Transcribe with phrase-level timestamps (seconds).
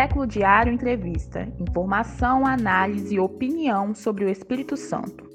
[0.00, 1.46] Século Diário Entrevista.
[1.58, 5.28] Informação, análise e opinião sobre o Espírito Santo.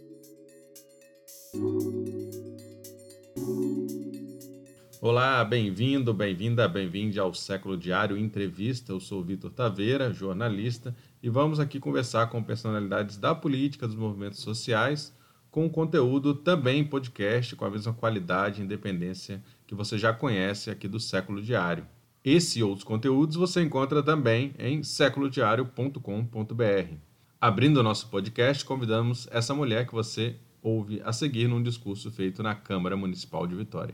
[5.00, 8.92] Olá, bem-vindo, bem-vinda, bem-vinde ao Século Diário Entrevista.
[8.92, 14.40] Eu sou Vitor Taveira, jornalista, e vamos aqui conversar com personalidades da política, dos movimentos
[14.40, 15.16] sociais,
[15.52, 20.88] com conteúdo também podcast, com a mesma qualidade e independência que você já conhece aqui
[20.88, 21.86] do Século Diário.
[22.26, 26.96] Esse e outros conteúdos você encontra também em seculodiario.com.br.
[27.40, 32.42] Abrindo o nosso podcast, convidamos essa mulher que você ouve a seguir num discurso feito
[32.42, 33.94] na Câmara Municipal de Vitória.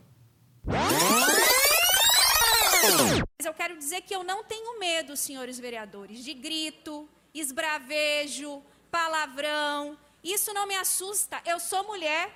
[0.63, 0.79] Mas
[3.45, 9.97] eu quero dizer que eu não tenho medo, senhores vereadores, de grito, esbravejo, palavrão.
[10.23, 11.41] Isso não me assusta.
[11.45, 12.33] Eu sou mulher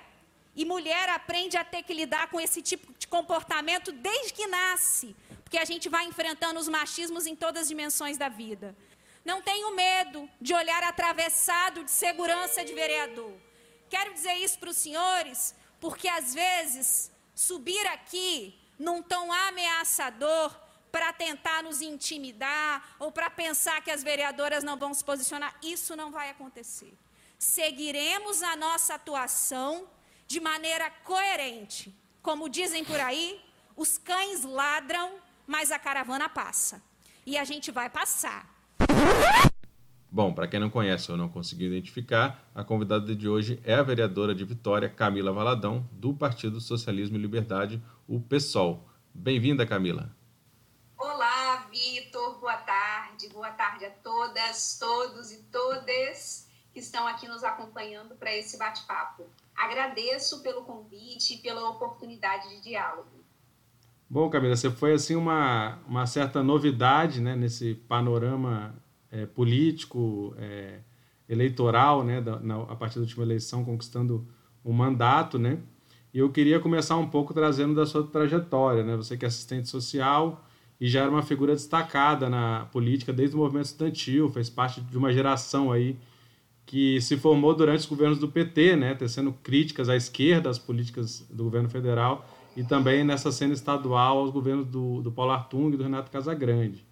[0.54, 5.16] e mulher aprende a ter que lidar com esse tipo de comportamento desde que nasce,
[5.46, 8.76] porque a gente vai enfrentando os machismos em todas as dimensões da vida.
[9.24, 13.32] Não tenho medo de olhar atravessado de segurança de vereador.
[13.88, 20.52] Quero dizer isso para os senhores, porque às vezes subir aqui num tom ameaçador
[20.90, 25.94] para tentar nos intimidar ou para pensar que as vereadoras não vão se posicionar, isso
[25.94, 26.92] não vai acontecer.
[27.38, 29.88] Seguiremos a nossa atuação
[30.26, 31.94] de maneira coerente.
[32.20, 33.40] Como dizem por aí,
[33.76, 36.82] os cães ladram, mas a caravana passa.
[37.24, 38.48] E a gente vai passar.
[40.10, 43.82] Bom, para quem não conhece ou não conseguiu identificar, a convidada de hoje é a
[43.82, 48.88] vereadora de Vitória, Camila Valadão, do Partido Socialismo e Liberdade, o PSOL.
[49.12, 50.14] Bem-vinda, Camila.
[50.96, 52.38] Olá, Vitor.
[52.38, 53.28] Boa tarde.
[53.28, 59.24] Boa tarde a todas, todos e todas que estão aqui nos acompanhando para esse bate-papo.
[59.56, 63.15] Agradeço pelo convite e pela oportunidade de diálogo.
[64.08, 68.72] Bom, Camila, você foi assim uma, uma certa novidade né, nesse panorama
[69.10, 70.78] é, político, é,
[71.28, 74.24] eleitoral, né, da, na, a partir da última eleição, conquistando
[74.64, 75.58] um mandato, né?
[76.14, 78.96] E eu queria começar um pouco trazendo da sua trajetória, né?
[78.96, 80.44] Você que é assistente social
[80.80, 84.96] e já era uma figura destacada na política desde o movimento estudantil, fez parte de
[84.96, 85.96] uma geração aí
[86.64, 91.26] que se formou durante os governos do PT, né, tecendo críticas à esquerda às políticas
[91.28, 92.24] do governo federal
[92.56, 96.84] e também nessa cena estadual aos governos do, do Paulo Artung e do Renato Casagrande.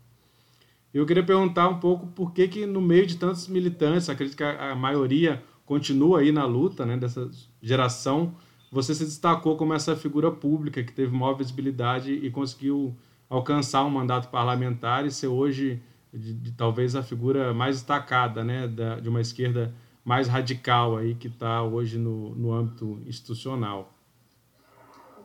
[0.93, 4.45] Eu queria perguntar um pouco por que, que no meio de tantos militantes, acredito que
[4.45, 7.29] a, a maioria continua aí na luta né, dessa
[7.61, 8.35] geração,
[8.71, 12.95] você se destacou como essa figura pública que teve maior visibilidade e conseguiu
[13.29, 15.83] alcançar um mandato parlamentar e ser hoje
[16.13, 19.75] de, de talvez a figura mais destacada né, da, de uma esquerda
[20.05, 23.94] mais radical aí que está hoje no, no âmbito institucional.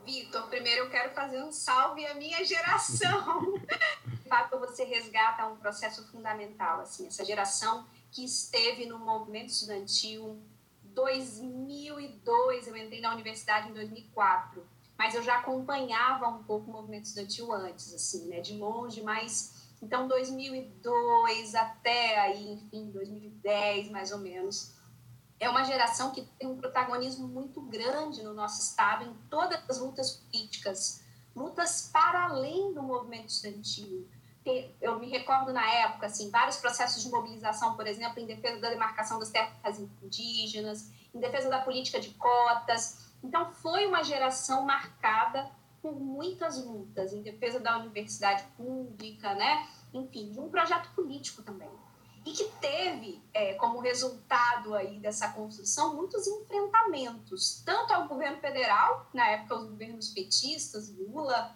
[0.09, 3.53] Vitor, primeiro eu quero fazer um salve à minha geração.
[4.09, 10.42] de fato, você resgata um processo fundamental, assim, essa geração que esteve no movimento estudantil
[10.84, 14.66] 2002, eu entrei na universidade em 2004,
[14.97, 19.70] mas eu já acompanhava um pouco o movimento estudantil antes, assim, né, de longe, mas
[19.80, 24.74] então 2002 até aí, enfim, 2010 mais ou menos,
[25.39, 29.79] é uma geração que tem um protagonismo muito grande no nosso estado em todas as
[29.79, 31.03] lutas políticas,
[31.35, 34.07] lutas para além do movimento estudantil.
[34.81, 38.69] Eu me recordo na época, assim, vários processos de mobilização, por exemplo, em defesa da
[38.69, 43.13] demarcação das terras indígenas, em defesa da política de cotas.
[43.23, 45.49] Então, foi uma geração marcada
[45.81, 49.69] por muitas lutas em defesa da universidade pública, né?
[49.94, 51.69] Enfim, de um projeto político também
[52.25, 59.07] e que teve é, como resultado aí dessa construção muitos enfrentamentos, tanto ao governo federal,
[59.13, 61.56] na época os governos petistas, Lula,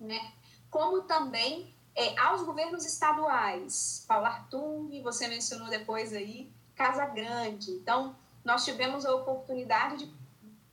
[0.00, 0.32] né,
[0.70, 7.70] como também é, aos governos estaduais, Paulo Artung, você mencionou depois aí, Casa Grande.
[7.70, 10.14] Então, nós tivemos a oportunidade de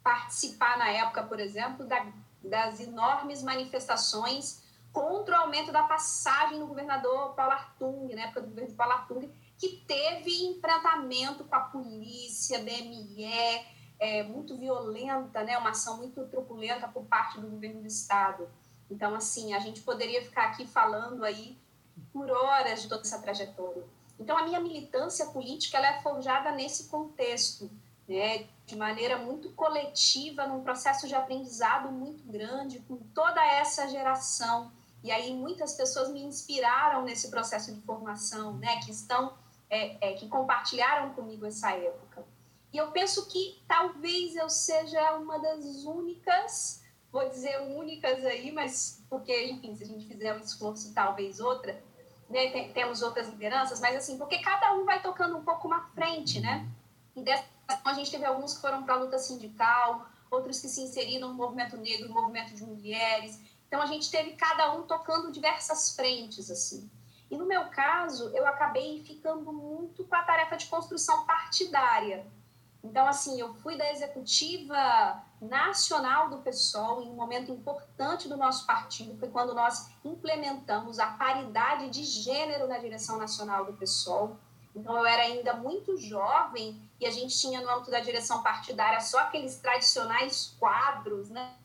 [0.03, 2.07] participar na época, por exemplo, da,
[2.43, 4.60] das enormes manifestações
[4.91, 9.29] contra o aumento da passagem no governador Paulo Artung, na época do governo Paulo Artung,
[9.57, 13.25] que teve enfrentamento com a polícia, DME,
[13.99, 18.49] é, muito violenta, né, uma ação muito truculenta por parte do governo do estado.
[18.89, 21.57] Então, assim, a gente poderia ficar aqui falando aí
[22.11, 23.83] por horas de toda essa trajetória.
[24.19, 27.69] Então, a minha militância política ela é forjada nesse contexto,
[28.07, 34.71] né, de maneira muito coletiva, num processo de aprendizado muito grande, com toda essa geração
[35.03, 39.33] e aí muitas pessoas me inspiraram nesse processo de formação, né, que estão,
[39.69, 42.25] é, é, que compartilharam comigo essa época.
[42.71, 49.03] E eu penso que talvez eu seja uma das únicas, vou dizer únicas aí, mas
[49.09, 51.73] porque, enfim, se a gente fizer um esforço, talvez outra,
[52.29, 55.89] né, tem, temos outras lideranças, mas assim, porque cada um vai tocando um pouco uma
[55.89, 56.69] frente, né?
[57.13, 57.43] E dessa
[57.85, 61.33] a gente teve alguns que foram para a luta sindical, outros que se inseriram no
[61.33, 63.39] movimento negro, no movimento de mulheres.
[63.71, 66.91] Então a gente teve cada um tocando diversas frentes, assim.
[67.31, 72.27] E no meu caso, eu acabei ficando muito com a tarefa de construção partidária.
[72.83, 78.65] Então, assim, eu fui da executiva nacional do PSOL em um momento importante do nosso
[78.65, 84.35] partido, foi quando nós implementamos a paridade de gênero na direção nacional do PSOL.
[84.75, 88.99] Então, eu era ainda muito jovem e a gente tinha no âmbito da direção partidária
[88.99, 91.55] só aqueles tradicionais quadros né,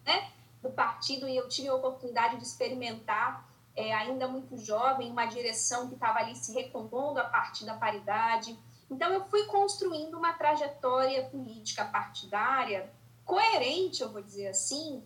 [0.67, 5.89] do partido e eu tive a oportunidade de experimentar, é, ainda muito jovem, uma direção
[5.89, 8.59] que estava ali se recompondo a partir da paridade
[8.91, 12.91] então, eu fui construindo uma trajetória política partidária
[13.25, 15.03] coerente, eu vou dizer assim,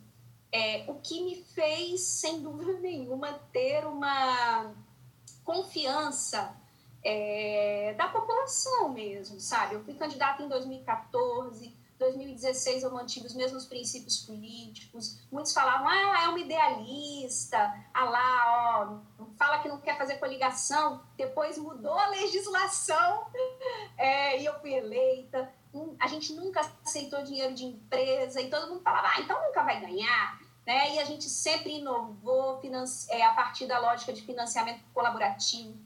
[0.53, 4.75] é, o que me fez, sem dúvida nenhuma, ter uma
[5.45, 6.55] confiança
[7.03, 9.75] é, da população mesmo, sabe?
[9.75, 15.21] Eu fui candidata em 2014, 2016 eu mantive os mesmos princípios políticos.
[15.31, 17.59] Muitos falavam, ah, é uma idealista,
[17.93, 21.03] ah lá, ó, fala que não quer fazer coligação.
[21.17, 23.27] Depois mudou a legislação
[23.99, 25.53] é, e eu fui eleita.
[26.01, 29.81] A gente nunca aceitou dinheiro de empresa e todo mundo falava, ah, então nunca vai
[29.81, 30.41] ganhar.
[30.67, 30.95] Né?
[30.95, 32.61] E a gente sempre inovou
[33.11, 35.79] é, a partir da lógica de financiamento colaborativo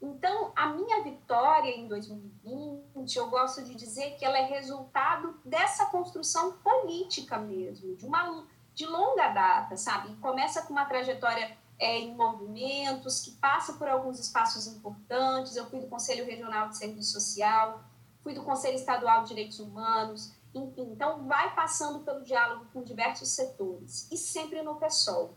[0.00, 2.84] então, a minha vitória em 2020,
[3.14, 8.44] eu gosto de dizer que ela é resultado dessa construção política mesmo, de uma
[8.74, 10.14] de longa data, sabe?
[10.16, 15.56] começa com uma trajetória é, em movimentos, que passa por alguns espaços importantes.
[15.56, 17.84] Eu fui do Conselho Regional de Serviço Social,
[18.22, 20.90] fui do Conselho Estadual de Direitos Humanos, enfim.
[20.92, 25.34] Então, vai passando pelo diálogo com diversos setores, e sempre no PSOL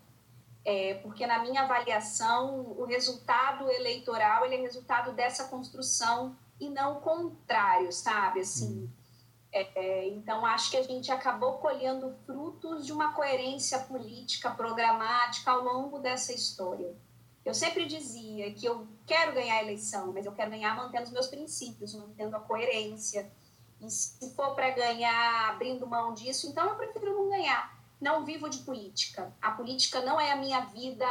[0.65, 6.97] é, porque na minha avaliação o resultado eleitoral ele é resultado dessa construção e não
[6.97, 8.41] o contrário, sabe?
[8.41, 8.89] Assim, hum.
[9.51, 15.63] é, então acho que a gente acabou colhendo frutos de uma coerência política programática ao
[15.63, 16.95] longo dessa história.
[17.45, 21.11] Eu sempre dizia que eu quero ganhar a eleição, mas eu quero ganhar mantendo os
[21.11, 23.31] meus princípios, mantendo a coerência.
[23.81, 28.49] E se for para ganhar abrindo mão disso, então eu prefiro não ganhar não vivo
[28.49, 29.33] de política.
[29.41, 31.05] A política não é a minha vida,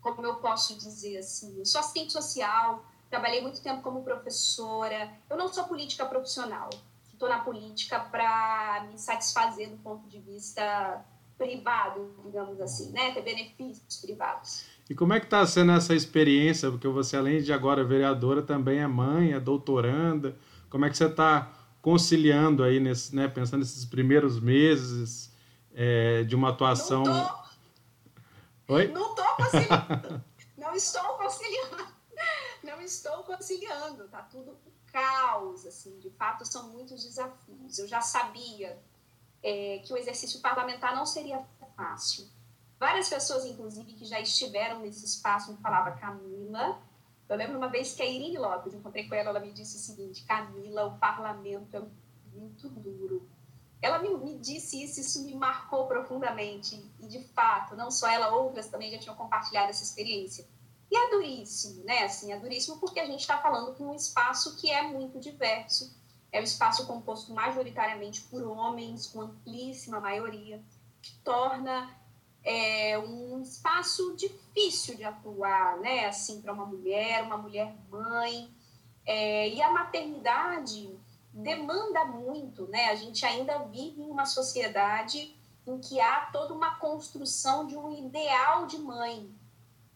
[0.00, 1.58] como eu posso dizer assim.
[1.58, 5.10] Eu sou assistente social, trabalhei muito tempo como professora.
[5.28, 6.70] Eu não sou política profissional.
[7.12, 11.04] Estou na política para me satisfazer do ponto de vista
[11.38, 13.12] privado, digamos assim, né?
[13.12, 14.64] Ter benefícios privados.
[14.88, 16.70] E como é que está sendo essa experiência?
[16.70, 20.36] Porque você, além de agora vereadora, também é mãe, é doutoranda.
[20.70, 21.50] Como é que você está
[21.82, 25.32] conciliando aí, nesse, né, pensando nesses primeiros meses,
[25.72, 27.04] é, de uma atuação.
[27.04, 27.26] Não
[28.66, 28.88] tô, Oi?
[28.88, 30.24] Não estou conciliando.
[30.58, 31.95] não estou conciliando.
[32.86, 34.08] Estou conciliando.
[34.08, 34.56] Tá tudo
[34.92, 35.98] caos, assim.
[35.98, 37.78] De fato, são muitos desafios.
[37.78, 38.80] Eu já sabia
[39.42, 41.44] é, que o exercício parlamentar não seria
[41.76, 42.28] fácil.
[42.78, 46.80] Várias pessoas, inclusive, que já estiveram nesse espaço, me falavam, Camila.
[47.28, 49.80] Eu lembro uma vez que a Irine Lopes, encontrei com ela, ela me disse o
[49.80, 51.82] seguinte: Camila, o parlamento é
[52.32, 53.28] muito duro
[53.80, 56.82] ela me, me, disse isso, isso me marcou profundamente.
[57.00, 60.46] E, de fato, não só ela, outras também já tinham compartilhado essa experiência.
[60.90, 62.04] E é duríssimo, né?
[62.04, 65.94] Assim, é duríssimo porque a gente está falando com um espaço que é muito diverso.
[66.30, 70.62] É um espaço composto majoritariamente por homens, com amplíssima maioria,
[71.02, 71.90] que torna
[72.44, 76.06] é, um espaço difícil de atuar, né?
[76.06, 78.48] Assim, para uma mulher, uma mulher mãe.
[79.04, 80.96] É, e a maternidade
[81.32, 82.90] demanda muito, né?
[82.90, 87.90] A gente ainda vive em uma sociedade em que há toda uma construção de um
[87.92, 89.28] ideal de mãe.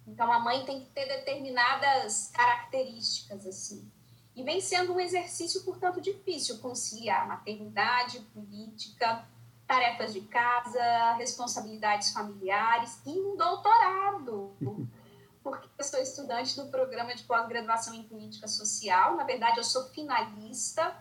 [0.06, 3.90] Então a mãe tem que ter determinadas características assim.
[4.34, 9.24] E vem sendo um exercício, portanto, difícil conciliar maternidade, política,
[9.66, 14.56] tarefas de casa, responsabilidades familiares e um doutorado.
[15.42, 19.16] Porque eu sou estudante do programa de pós-graduação em política social.
[19.16, 20.94] Na verdade, eu sou finalista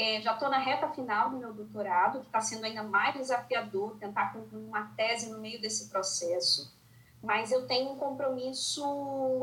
[0.00, 3.98] é, já estou na reta final do meu doutorado, que está sendo ainda mais desafiador
[3.98, 6.74] tentar concluir uma tese no meio desse processo,
[7.22, 8.82] mas eu tenho um compromisso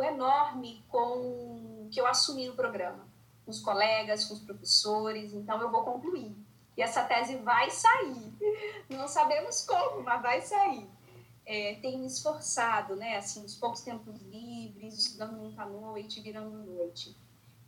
[0.01, 3.07] enorme com que eu assumi no programa,
[3.46, 6.36] com os colegas, com os professores, então eu vou concluir.
[6.75, 8.34] E essa tese vai sair.
[8.89, 10.88] Não sabemos como, mas vai sair.
[11.46, 16.50] É, tenho me esforçado, né, assim, os poucos tempos livres, estudando muito à noite, virando
[16.50, 17.15] noite.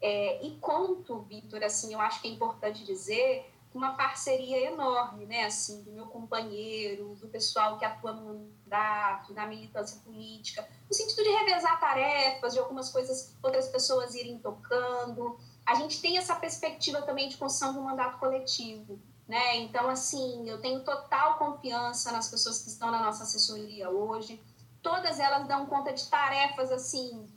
[0.01, 5.45] É, e conto, Vitor, assim, eu acho que é importante dizer, uma parceria enorme, né,
[5.45, 11.23] assim, do meu companheiro, do pessoal que atua no mandato, na militância política, no sentido
[11.23, 15.38] de revezar tarefas, de algumas coisas outras pessoas irem tocando.
[15.65, 19.57] A gente tem essa perspectiva também de construção de um mandato coletivo, né?
[19.57, 24.41] Então, assim, eu tenho total confiança nas pessoas que estão na nossa assessoria hoje.
[24.81, 27.27] Todas elas dão conta de tarefas, assim,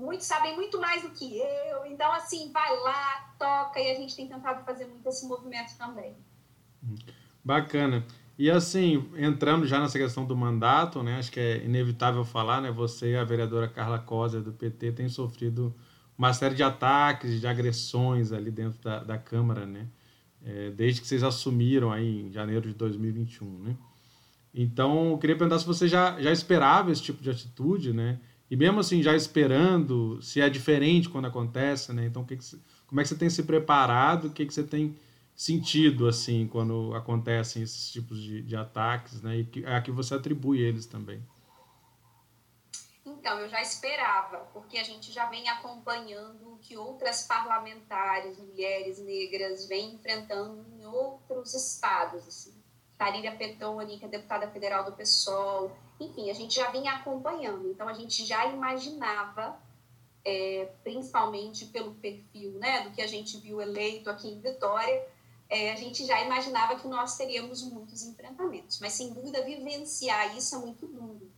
[0.00, 1.86] muitos sabem muito mais do que eu.
[1.86, 6.16] Então, assim, vai lá, toca, e a gente tem tentado fazer muito esse movimento também.
[7.44, 8.04] Bacana.
[8.38, 12.70] E assim, entrando já nessa questão do mandato, né, acho que é inevitável falar, né,
[12.70, 15.74] você e a vereadora Carla Cosa do PT têm sofrido
[16.16, 19.88] uma série de ataques, de agressões ali dentro da, da Câmara, né?
[20.44, 23.76] é, desde que vocês assumiram aí em janeiro de 2021, né?
[24.52, 28.18] Então, eu queria perguntar se você já, já esperava esse tipo de atitude, né?
[28.50, 32.04] E mesmo assim, já esperando, se é diferente quando acontece, né?
[32.06, 32.44] Então, que que,
[32.86, 34.26] como é que você tem se preparado?
[34.26, 34.98] O que, que você tem
[35.36, 39.38] sentido, assim, quando acontecem esses tipos de, de ataques, né?
[39.38, 41.24] E que, a que você atribui eles também?
[43.06, 48.98] Então, eu já esperava, porque a gente já vem acompanhando o que outras parlamentares, mulheres
[48.98, 52.26] negras, vêm enfrentando em outros estados.
[52.26, 52.59] Assim.
[53.00, 57.70] Tarília Petoni, que é deputada federal do PSOL, enfim, a gente já vinha acompanhando.
[57.70, 59.58] Então, a gente já imaginava,
[60.22, 65.08] é, principalmente pelo perfil né, do que a gente viu eleito aqui em Vitória,
[65.48, 68.78] é, a gente já imaginava que nós teríamos muitos enfrentamentos.
[68.80, 71.30] Mas, sem dúvida, vivenciar isso é muito duro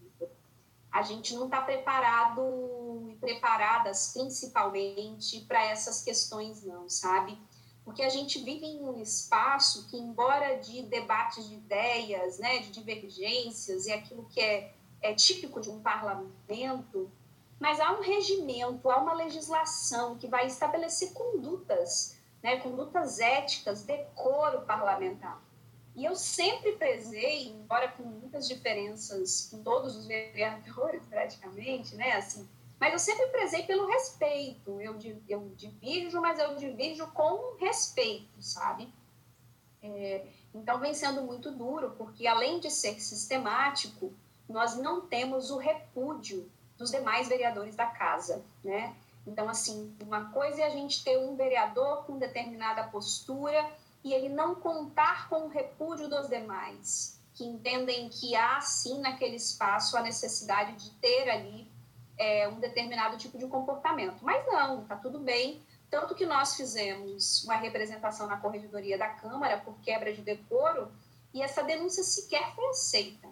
[0.92, 7.38] a gente não está preparado e preparadas principalmente para essas questões, não, sabe?
[7.84, 12.70] Porque a gente vive em um espaço que, embora de debates de ideias, né, de
[12.70, 17.10] divergências, e aquilo que é, é típico de um parlamento,
[17.58, 24.62] mas há um regimento, há uma legislação que vai estabelecer condutas, né, condutas éticas, decoro
[24.62, 25.40] parlamentar.
[25.94, 32.48] E eu sempre prezei, embora com muitas diferenças com todos os vereadores, praticamente, né, assim,
[32.82, 34.80] mas eu sempre prezei pelo respeito.
[34.80, 34.98] Eu,
[35.28, 38.92] eu divirjo, mas eu divirjo com respeito, sabe?
[39.80, 44.12] É, então vem sendo muito duro, porque além de ser sistemático,
[44.48, 48.96] nós não temos o repúdio dos demais vereadores da casa, né?
[49.24, 53.64] Então, assim, uma coisa é a gente ter um vereador com determinada postura
[54.02, 59.36] e ele não contar com o repúdio dos demais, que entendem que há sim naquele
[59.36, 61.70] espaço a necessidade de ter ali
[62.22, 64.18] é, um determinado tipo de comportamento.
[64.22, 65.60] Mas não, está tudo bem.
[65.90, 70.92] Tanto que nós fizemos uma representação na corregedoria da Câmara por quebra de decoro
[71.34, 73.28] e essa denúncia sequer foi aceita.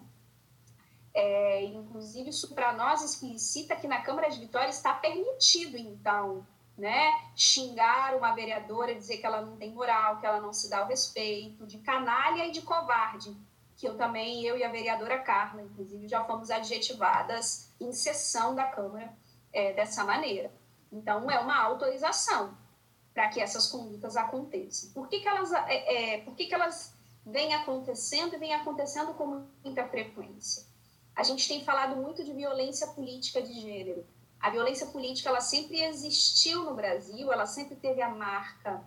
[1.13, 6.45] É, inclusive, isso para nós explicita que na Câmara de Vitória está permitido, então,
[6.77, 7.11] né?
[7.35, 10.87] Xingar uma vereadora, dizer que ela não tem moral, que ela não se dá o
[10.87, 13.35] respeito, de canalha e de covarde,
[13.81, 18.65] que eu também, eu e a vereadora Carla, inclusive, já fomos adjetivadas em sessão da
[18.65, 19.11] Câmara
[19.51, 20.53] é, dessa maneira.
[20.91, 22.55] Então, é uma autorização
[23.11, 24.91] para que essas condutas aconteçam.
[24.91, 26.93] Por que, que elas, é, é, por que, que elas
[27.25, 30.63] vêm acontecendo e vêm acontecendo com muita frequência?
[31.15, 34.05] A gente tem falado muito de violência política de gênero.
[34.39, 38.83] A violência política ela sempre existiu no Brasil, ela sempre teve a marca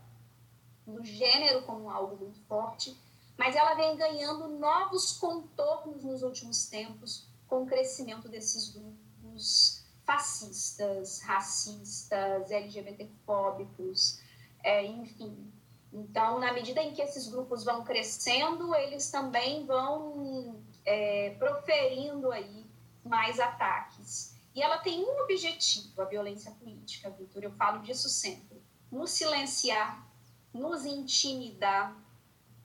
[0.86, 2.96] do gênero como algo muito forte,
[3.36, 11.20] mas ela vem ganhando novos contornos nos últimos tempos com o crescimento desses grupos fascistas,
[11.22, 14.20] racistas, LGBTfóbicos,
[14.62, 15.52] é, enfim.
[15.92, 22.66] Então, na medida em que esses grupos vão crescendo, eles também vão é, proferindo aí
[23.04, 24.34] mais ataques.
[24.54, 30.06] E ela tem um objetivo, a violência política, Vitor, eu falo disso sempre: nos silenciar,
[30.52, 31.96] nos intimidar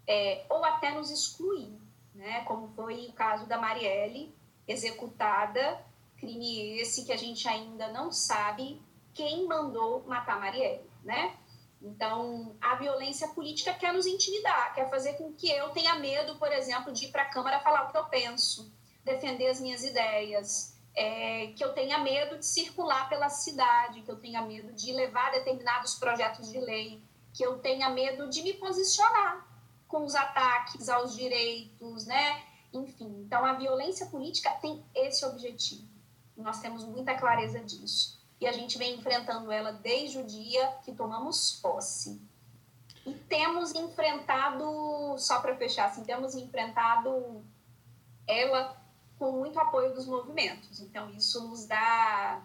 [0.09, 1.71] é, ou até nos excluir,
[2.15, 2.41] né?
[2.45, 4.35] como foi o caso da Marielle,
[4.67, 5.85] executada,
[6.17, 8.81] crime esse que a gente ainda não sabe
[9.13, 11.37] quem mandou matar Marielle, né?
[11.81, 16.51] Então, a violência política quer nos intimidar, quer fazer com que eu tenha medo, por
[16.51, 18.73] exemplo, de ir para a Câmara falar o que eu penso,
[19.05, 24.17] defender as minhas ideias, é, que eu tenha medo de circular pela cidade, que eu
[24.17, 27.01] tenha medo de levar determinados projetos de lei,
[27.33, 29.48] que eu tenha medo de me posicionar
[29.89, 32.43] com os ataques aos direitos, né?
[32.71, 35.85] Enfim, então a violência política tem esse objetivo.
[36.37, 38.17] Nós temos muita clareza disso.
[38.39, 42.21] E a gente vem enfrentando ela desde o dia que tomamos posse.
[43.05, 47.43] E temos enfrentado, só para fechar, assim, temos enfrentado
[48.27, 48.77] ela
[49.17, 50.79] com muito apoio dos movimentos.
[50.79, 52.41] Então, isso nos dá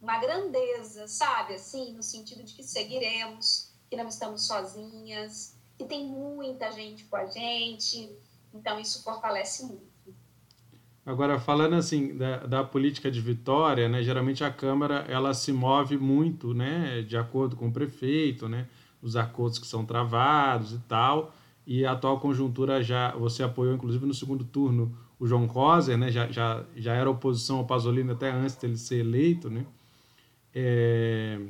[0.00, 1.54] uma grandeza, sabe?
[1.54, 5.57] Assim, no sentido de que seguiremos, que não estamos sozinhas.
[5.78, 8.10] Que tem muita gente com a gente,
[8.52, 9.86] então isso fortalece muito.
[11.06, 15.96] Agora, falando assim da, da política de Vitória, né, geralmente a Câmara ela se move
[15.96, 18.66] muito né, de acordo com o prefeito, né,
[19.00, 21.32] os acordos que são travados e tal,
[21.66, 26.10] e a atual conjuntura já, você apoiou inclusive no segundo turno o João Coser, né,
[26.10, 29.64] já, já, já era oposição ao Pasolini até antes dele ser eleito, né,
[30.54, 31.40] é,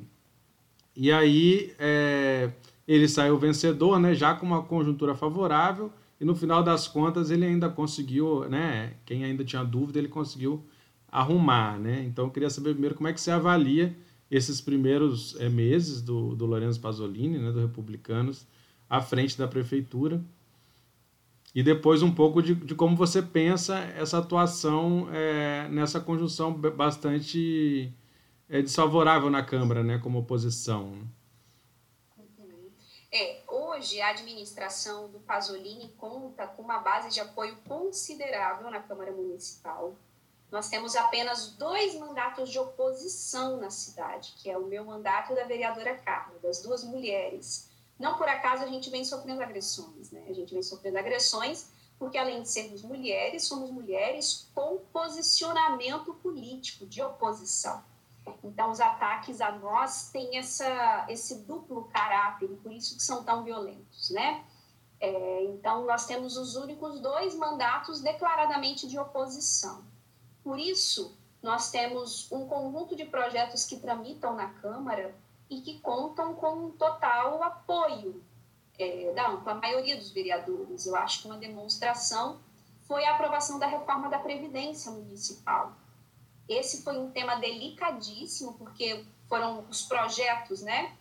[0.94, 2.52] e aí é,
[2.88, 7.44] ele saiu vencedor, né, já com uma conjuntura favorável, e no final das contas ele
[7.44, 10.64] ainda conseguiu, né, quem ainda tinha dúvida, ele conseguiu
[11.10, 12.02] arrumar, né?
[12.04, 13.94] Então eu queria saber primeiro como é que você avalia
[14.30, 18.46] esses primeiros é, meses do, do Lorenzo Pasolini, né, do Republicanos,
[18.88, 20.22] à frente da prefeitura,
[21.54, 27.92] e depois um pouco de, de como você pensa essa atuação é, nessa conjunção bastante
[28.48, 30.92] é, desfavorável na Câmara, né, como oposição.
[33.78, 39.94] Hoje a administração do Pasolini conta com uma base de apoio considerável na Câmara Municipal.
[40.50, 45.36] Nós temos apenas dois mandatos de oposição na cidade, que é o meu mandato e
[45.36, 47.70] da vereadora Carla, das duas mulheres.
[47.96, 50.26] Não por acaso a gente vem sofrendo agressões, né?
[50.28, 51.70] A gente vem sofrendo agressões
[52.00, 57.84] porque além de sermos mulheres, somos mulheres com posicionamento político de oposição.
[58.42, 63.44] Então, os ataques a nós têm essa, esse duplo caráter, por isso que são tão
[63.44, 64.44] violentos, né?
[65.00, 69.84] É, então, nós temos os únicos dois mandatos declaradamente de oposição.
[70.42, 75.14] Por isso, nós temos um conjunto de projetos que tramitam na Câmara
[75.48, 78.22] e que contam com um total apoio
[78.78, 80.86] é, da ampla maioria dos vereadores.
[80.86, 82.40] Eu acho que uma demonstração
[82.82, 85.72] foi a aprovação da reforma da Previdência Municipal,
[86.48, 90.92] esse foi um tema delicadíssimo, porque foram os projetos né,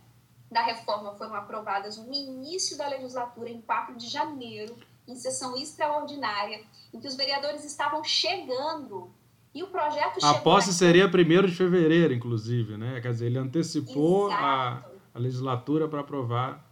[0.52, 4.78] da reforma foram aprovados no início da legislatura, em 4 de janeiro,
[5.08, 6.62] em sessão extraordinária,
[6.94, 9.10] em que os vereadores estavam chegando.
[9.54, 10.80] E o projeto A posse aqui...
[10.80, 13.00] seria 1 de fevereiro, inclusive, né?
[13.00, 14.84] Quer dizer, ele antecipou a,
[15.14, 16.64] a, legislatura para aprovar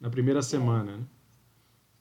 [0.00, 1.04] na primeira semana, né?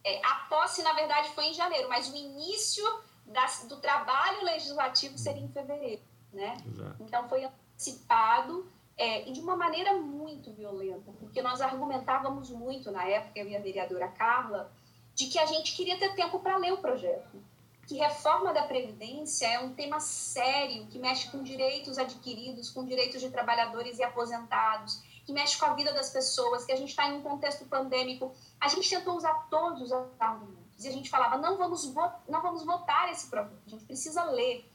[0.06, 2.84] É, a posse, na verdade, foi em janeiro, mas o início
[3.26, 6.02] das, do trabalho legislativo seria em fevereiro
[6.34, 6.58] né?
[6.66, 6.96] Exato.
[7.00, 13.04] Então foi antecipado é, e de uma maneira muito violenta, porque nós argumentávamos muito na
[13.06, 14.72] época, eu e a vereadora Carla,
[15.16, 17.42] de que a gente queria ter tempo para ler o projeto.
[17.88, 23.20] Que reforma da Previdência é um tema sério, que mexe com direitos adquiridos, com direitos
[23.20, 27.10] de trabalhadores e aposentados, que mexe com a vida das pessoas, que a gente está
[27.10, 28.34] em um contexto pandêmico.
[28.60, 31.94] A gente tentou usar todos os argumentos e a gente falava: não vamos,
[32.28, 34.70] não vamos votar esse projeto, a gente precisa ler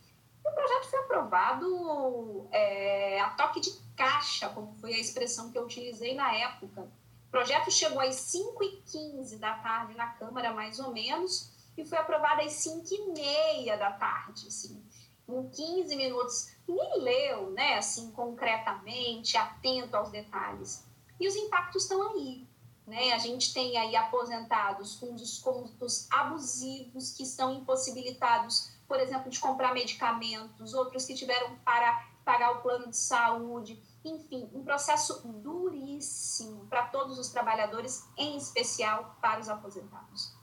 [0.44, 5.64] o projeto foi aprovado é, a toque de caixa, como foi a expressão que eu
[5.64, 6.83] utilizei na época.
[6.83, 12.42] O projeto chegou às 5h15 da tarde na Câmara, mais ou menos, e foi aprovado
[12.42, 14.83] às 5h30 da tarde, assim,
[15.29, 16.53] em 15 minutos.
[16.66, 20.85] Nem leu, né, assim, concretamente, atento aos detalhes.
[21.20, 22.46] E os impactos estão aí.
[22.87, 23.12] Né?
[23.12, 29.74] A gente tem aí aposentados com descontos abusivos que estão impossibilitados por exemplo, de comprar
[29.74, 36.87] medicamentos, outros que tiveram para pagar o plano de saúde, enfim, um processo duríssimo para
[36.87, 40.35] todos os trabalhadores, em especial para os aposentados.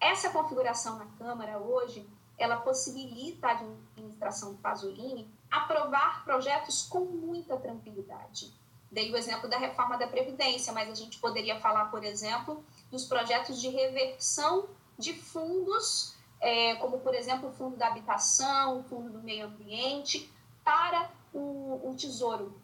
[0.00, 7.56] Essa configuração na Câmara hoje, ela possibilita a administração do Pasolini aprovar projetos com muita
[7.56, 8.52] tranquilidade.
[8.90, 13.04] Dei o exemplo da reforma da Previdência, mas a gente poderia falar, por exemplo, dos
[13.04, 16.11] projetos de reversão de fundos
[16.42, 20.28] é, como, por exemplo, o Fundo da Habitação, o Fundo do Meio Ambiente,
[20.64, 22.60] para o, o Tesouro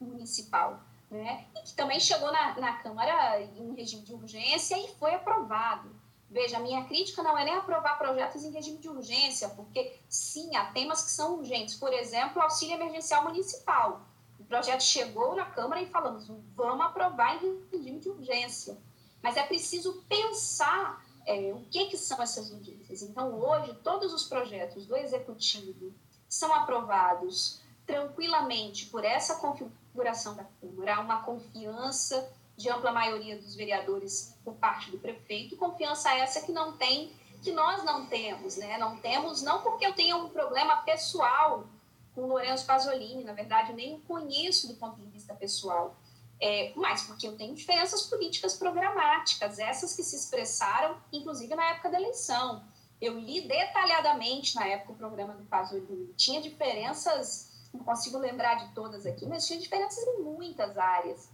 [0.00, 0.80] Municipal.
[1.10, 1.46] Né?
[1.56, 5.90] E que também chegou na, na Câmara em regime de urgência e foi aprovado.
[6.30, 10.56] Veja, a minha crítica não é nem aprovar projetos em regime de urgência, porque sim,
[10.56, 11.74] há temas que são urgentes.
[11.74, 14.00] Por exemplo, o auxílio emergencial municipal.
[14.38, 18.78] O projeto chegou na Câmara e falamos, vamos aprovar em regime de urgência.
[19.20, 23.02] Mas é preciso pensar é, o que, que são essas urgências.
[23.02, 25.92] Então, hoje, todos os projetos do Executivo
[26.28, 33.54] são aprovados tranquilamente por essa configuração da Câmara, há uma confiança de ampla maioria dos
[33.54, 38.78] vereadores por parte do prefeito, confiança essa que não tem, que nós não temos, né?
[38.78, 41.66] Não temos, não porque eu tenha um problema pessoal
[42.14, 45.96] com o Lourenço Pasolini, na verdade, eu nem o conheço do ponto de vista pessoal,
[46.42, 51.88] é, mas porque eu tenho diferenças políticas programáticas, essas que se expressaram, inclusive, na época
[51.88, 52.64] da eleição.
[53.00, 56.12] Eu li detalhadamente na época o programa do Pasolini.
[56.14, 61.30] Tinha diferenças, não consigo lembrar de todas aqui, mas tinha diferenças em muitas áreas.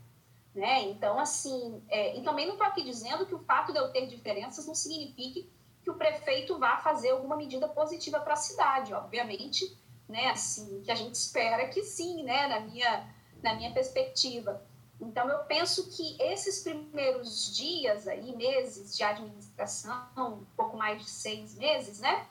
[0.55, 0.83] Né?
[0.83, 4.07] Então, assim, é, e também não estou aqui dizendo que o fato de eu ter
[4.09, 5.51] diferenças não signifique
[5.83, 9.75] que o prefeito vá fazer alguma medida positiva para a cidade, obviamente,
[10.07, 10.29] né?
[10.29, 12.47] Assim, que a gente espera que sim, né?
[12.47, 14.68] Na minha, na minha perspectiva.
[15.01, 21.09] Então, eu penso que esses primeiros dias aí, meses de administração, um pouco mais de
[21.09, 22.27] seis meses, né?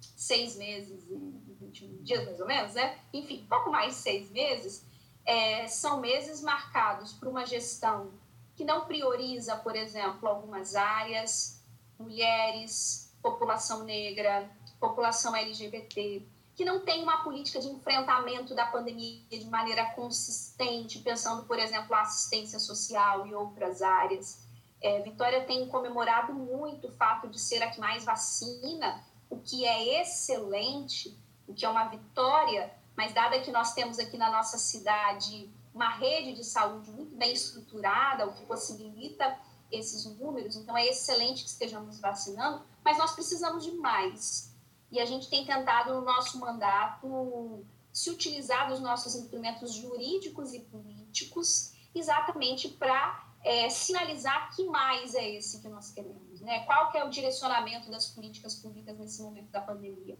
[0.00, 2.98] Seis meses e 21 dias, mais ou menos, né?
[3.12, 4.86] Enfim, pouco mais de seis meses,
[5.24, 8.10] é, são meses marcados por uma gestão
[8.56, 11.62] que não prioriza, por exemplo, algumas áreas,
[11.98, 16.26] mulheres, população negra, população LGBT,
[16.58, 21.94] que não tem uma política de enfrentamento da pandemia de maneira consistente, pensando, por exemplo,
[21.94, 24.40] a assistência social e outras áreas.
[24.82, 29.64] É, Vitória tem comemorado muito o fato de ser a que mais vacina, o que
[29.64, 31.16] é excelente,
[31.46, 35.90] o que é uma vitória, mas dada que nós temos aqui na nossa cidade uma
[35.90, 39.38] rede de saúde muito bem estruturada, o que possibilita
[39.70, 44.47] esses números, então é excelente que estejamos vacinando, mas nós precisamos de mais.
[44.90, 50.60] E a gente tem tentado no nosso mandato se utilizar dos nossos instrumentos jurídicos e
[50.60, 56.60] políticos exatamente para é, sinalizar que mais é esse que nós queremos, né?
[56.64, 60.18] Qual que é o direcionamento das políticas públicas nesse momento da pandemia?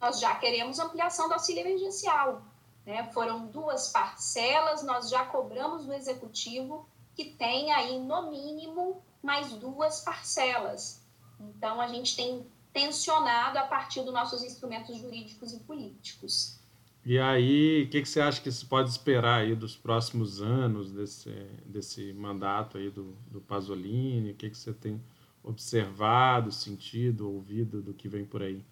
[0.00, 2.42] nós já queremos ampliação do auxílio emergencial.
[2.86, 3.04] Né?
[3.12, 10.00] Foram duas parcelas, nós já cobramos do executivo que tem aí, no mínimo, mais duas
[10.00, 11.06] parcelas.
[11.38, 16.60] Então, a gente tem tensionado a partir dos nossos instrumentos jurídicos e políticos.
[17.04, 20.92] E aí, o que, que você acha que se pode esperar aí dos próximos anos
[20.92, 21.30] desse,
[21.64, 24.32] desse mandato aí do, do Pasolini?
[24.32, 25.02] O que, que você tem
[25.42, 28.64] observado, sentido, ouvido do que vem por aí?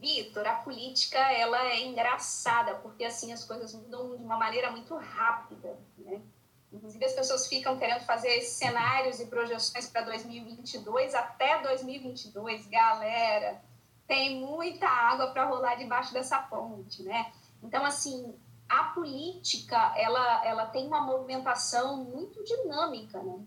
[0.00, 4.96] Vitor, a política ela é engraçada porque assim as coisas mudam de uma maneira muito
[4.96, 6.22] rápida, né?
[6.72, 13.62] Inclusive as pessoas ficam querendo fazer cenários e projeções para 2022 até 2022, galera.
[14.06, 17.32] Tem muita água para rolar debaixo dessa ponte, né?
[17.62, 18.34] Então assim,
[18.68, 23.44] a política ela ela tem uma movimentação muito dinâmica, né?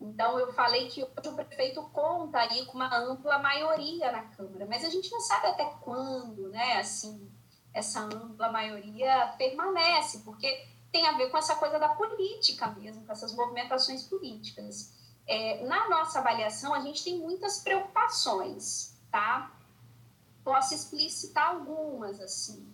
[0.00, 4.64] Então, eu falei que hoje o prefeito conta aí com uma ampla maioria na Câmara,
[4.64, 7.28] mas a gente não sabe até quando, né, assim,
[7.74, 13.12] essa ampla maioria permanece, porque tem a ver com essa coisa da política mesmo, com
[13.12, 14.92] essas movimentações políticas.
[15.26, 19.52] É, na nossa avaliação, a gente tem muitas preocupações, tá?
[20.42, 22.66] Posso explicitar algumas, assim.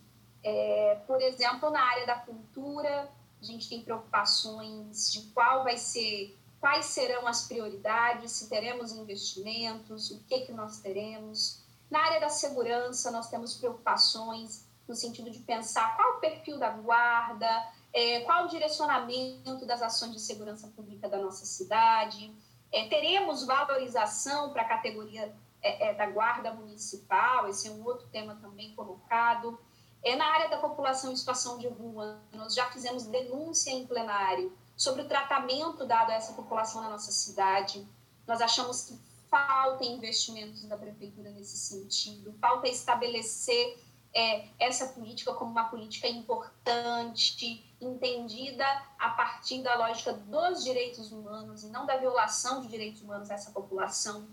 [0.43, 6.39] É, por exemplo, na área da cultura, a gente tem preocupações de qual vai ser
[6.65, 11.63] quais serão as prioridades, se teremos investimentos, o que, que nós teremos.
[11.91, 16.71] Na área da segurança, nós temos preocupações no sentido de pensar qual o perfil da
[16.71, 17.47] guarda,
[17.95, 22.35] é, qual o direcionamento das ações de segurança pública da nossa cidade.
[22.73, 28.09] É, teremos valorização para a categoria é, é, da guarda municipal, esse é um outro
[28.09, 29.59] tema também colocado.
[30.03, 34.53] É, na área da população em situação de rua, nós já fizemos denúncia em plenário
[34.77, 37.87] sobre o tratamento dado a essa população na nossa cidade.
[38.27, 38.99] Nós achamos que
[39.31, 43.79] falta investimentos da prefeitura nesse sentido, falta estabelecer
[44.15, 48.65] é, essa política como uma política importante, entendida
[48.99, 53.35] a partir da lógica dos direitos humanos e não da violação de direitos humanos a
[53.35, 54.29] essa população.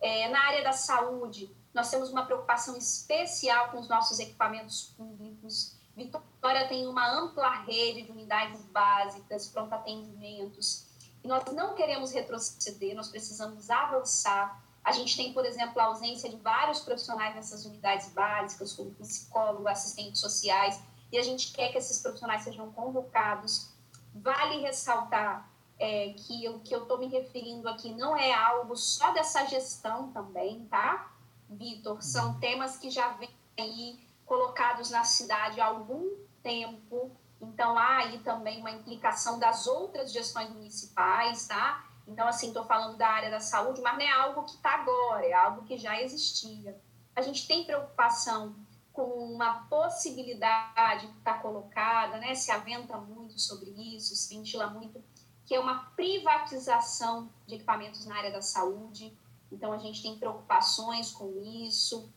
[0.00, 5.76] É, na área da saúde, nós temos uma preocupação especial com os nossos equipamentos públicos,
[5.96, 10.84] Vitória tem uma ampla rede de unidades básicas, pronto atendimentos.
[11.24, 14.62] E nós não queremos retroceder, nós precisamos avançar.
[14.86, 19.66] A gente tem, por exemplo, a ausência de vários profissionais nessas unidades básicas, como psicólogo,
[19.66, 23.72] assistentes sociais, e a gente quer que esses profissionais sejam convocados.
[24.14, 29.10] Vale ressaltar é, que o que eu estou me referindo aqui não é algo só
[29.10, 31.10] dessa gestão também, tá,
[31.50, 32.00] Vitor?
[32.00, 32.38] São uhum.
[32.38, 37.10] temas que já vêm aí colocados na cidade há algum tempo.
[37.42, 41.84] Então, há aí também uma implicação das outras gestões municipais, tá?
[42.06, 45.26] Então, assim, estou falando da área da saúde, mas não é algo que está agora,
[45.26, 46.80] é algo que já existia.
[47.14, 48.54] A gente tem preocupação
[48.92, 52.34] com uma possibilidade que está colocada, né?
[52.34, 55.02] Se aventa muito sobre isso, se ventila muito,
[55.44, 59.16] que é uma privatização de equipamentos na área da saúde.
[59.50, 62.10] Então, a gente tem preocupações com isso.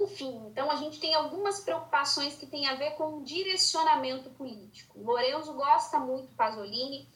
[0.00, 5.00] Enfim, então a gente tem algumas preocupações que têm a ver com direcionamento político.
[5.02, 7.08] Lorenzo gosta muito, Pasolini,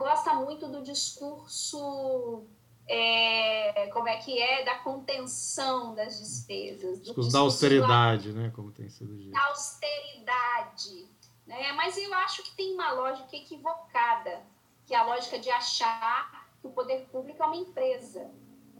[0.00, 2.46] gosta muito do discurso,
[2.88, 6.98] é, como é que é, da contenção das despesas.
[6.98, 9.30] Do discurso da austeridade, né, como tem sido dito.
[9.30, 11.06] Da austeridade,
[11.46, 14.42] né, mas eu acho que tem uma lógica equivocada,
[14.86, 18.30] que é a lógica de achar que o poder público é uma empresa.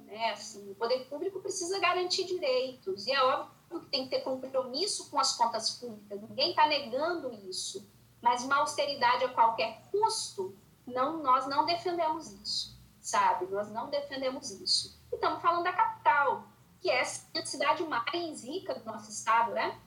[0.07, 0.31] Né?
[0.31, 5.11] Assim, o poder público precisa garantir direitos, e é óbvio que tem que ter compromisso
[5.11, 7.87] com as contas públicas, ninguém está negando isso,
[8.23, 10.57] mas uma austeridade a qualquer custo,
[10.91, 13.47] não, nós não defendemos isso, sabe?
[13.47, 15.01] Nós não defendemos isso.
[15.13, 16.45] E estamos falando da capital,
[16.81, 17.05] que é a
[17.45, 19.79] cidade mais rica do nosso estado, né?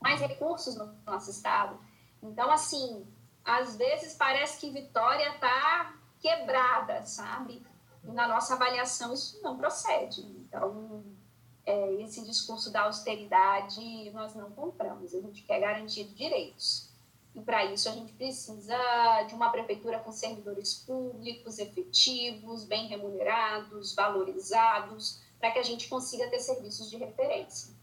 [0.00, 1.78] Mais recursos no nosso estado.
[2.22, 3.06] Então, assim,
[3.44, 7.66] às vezes parece que Vitória está quebrada, sabe?
[8.04, 10.22] E na nossa avaliação isso não procede.
[10.22, 11.04] Então,
[11.64, 15.14] é, esse discurso da austeridade nós não compramos.
[15.14, 16.91] A gente quer garantir direitos.
[17.34, 18.76] E para isso a gente precisa
[19.26, 26.28] de uma prefeitura com servidores públicos, efetivos, bem remunerados, valorizados, para que a gente consiga
[26.28, 27.74] ter serviços de referência.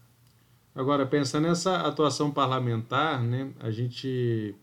[0.74, 4.54] Agora, pensando nessa atuação parlamentar, né, a gente,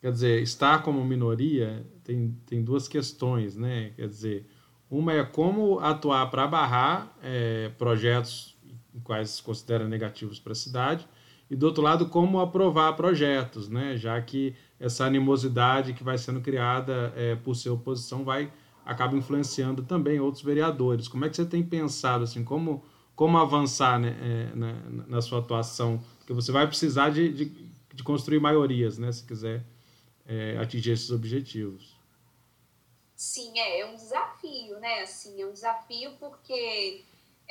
[0.00, 3.92] quer dizer, estar como minoria tem, tem duas questões, né?
[3.96, 4.50] Quer dizer,
[4.90, 8.56] uma é como atuar para barrar é, projetos
[9.04, 11.08] quais se considera negativos para a cidade,
[11.50, 13.96] e do outro lado, como aprovar projetos, né?
[13.96, 18.52] já que essa animosidade que vai sendo criada é, por ser oposição vai
[18.84, 21.08] acaba influenciando também outros vereadores.
[21.08, 22.82] Como é que você tem pensado assim, como,
[23.14, 24.72] como avançar né, é, na,
[25.06, 26.02] na, sua atuação?
[26.18, 27.44] Porque você vai precisar de, de,
[27.92, 29.62] de construir maiorias, né, se quiser
[30.26, 31.98] é, atingir esses objetivos.
[33.14, 35.02] Sim, é, é um desafio, né?
[35.02, 37.02] Assim, é um desafio porque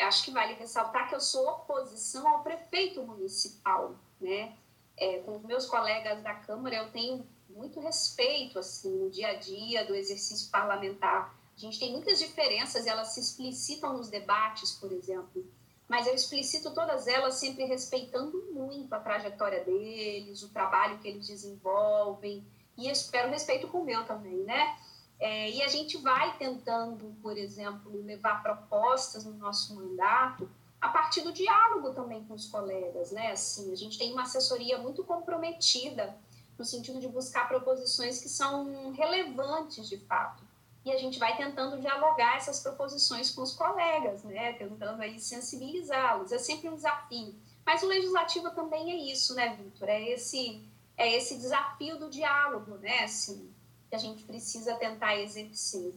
[0.04, 4.56] acho que vale ressaltar que eu sou oposição ao prefeito municipal, né?
[4.96, 9.86] É, com meus colegas da Câmara, eu tenho muito respeito, assim, no dia a dia
[9.86, 11.36] do exercício parlamentar.
[11.56, 15.46] A gente tem muitas diferenças elas se explicitam nos debates, por exemplo,
[15.88, 21.28] mas eu explicito todas elas sempre respeitando muito a trajetória deles, o trabalho que eles
[21.28, 22.46] desenvolvem,
[22.78, 24.78] e espero respeito com o meu também, né?
[25.20, 30.50] É, e a gente vai tentando, por exemplo, levar propostas no nosso mandato
[30.80, 33.32] a partir do diálogo também com os colegas, né?
[33.32, 36.16] Assim, a gente tem uma assessoria muito comprometida
[36.58, 40.44] no sentido de buscar proposições que são relevantes de fato.
[40.86, 44.54] E a gente vai tentando dialogar essas proposições com os colegas, né?
[44.54, 46.32] Tentando aí sensibilizá-los.
[46.32, 47.36] É sempre um desafio.
[47.66, 49.90] Mas o legislativo também é isso, né, Vitor?
[49.90, 50.64] É esse
[50.96, 53.04] é esse desafio do diálogo, né?
[53.04, 53.54] Assim,
[53.89, 55.93] que a gente precisa tentar exercer.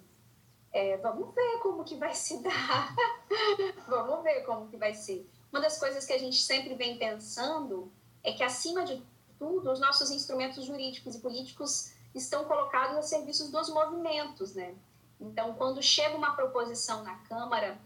[0.73, 2.95] É, vamos ver como que vai se dar.
[3.89, 5.29] vamos ver como que vai ser.
[5.51, 9.03] Uma das coisas que a gente sempre vem pensando é que, acima de
[9.39, 14.75] tudo, os nossos instrumentos jurídicos e políticos estão colocados a serviço dos movimentos, né?
[15.21, 17.79] Então, quando chega uma proposição na Câmara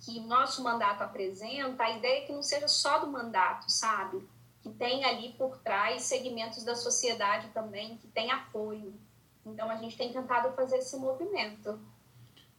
[0.00, 4.28] que o nosso mandato apresenta, a ideia é que não seja só do mandato, sabe?
[4.62, 8.94] Que tem ali por trás segmentos da sociedade também que tem apoio.
[9.46, 11.78] Então a gente tem tentado fazer esse movimento.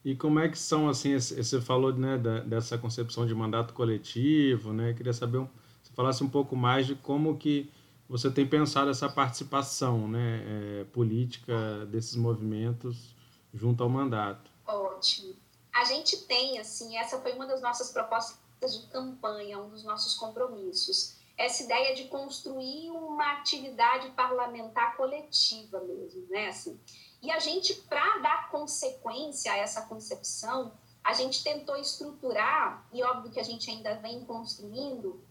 [0.05, 1.19] E como é que são assim?
[1.19, 4.93] Você falou né, dessa concepção de mandato coletivo, né?
[4.93, 5.45] Queria saber
[5.83, 7.69] se falasse um pouco mais de como que
[8.07, 13.13] você tem pensado essa participação, né, é, política desses movimentos
[13.53, 14.49] junto ao mandato.
[14.65, 15.35] Ótimo.
[15.73, 20.15] A gente tem assim, essa foi uma das nossas propostas de campanha, um dos nossos
[20.15, 26.47] compromissos essa ideia de construir uma atividade parlamentar coletiva mesmo, né?
[26.47, 26.79] Assim,
[27.21, 30.73] e a gente, para dar consequência a essa concepção,
[31.03, 35.23] a gente tentou estruturar, e óbvio que a gente ainda vem construindo,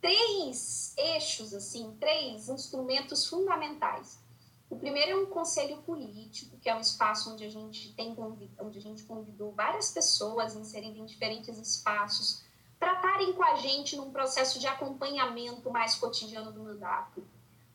[0.00, 4.20] três eixos, assim, três instrumentos fundamentais.
[4.68, 8.16] O primeiro é um conselho político, que é um espaço onde a gente tem
[8.58, 12.42] onde a gente convidou várias pessoas a inserirem em diferentes espaços
[12.82, 17.24] tratarem com a gente num processo de acompanhamento mais cotidiano do mandato.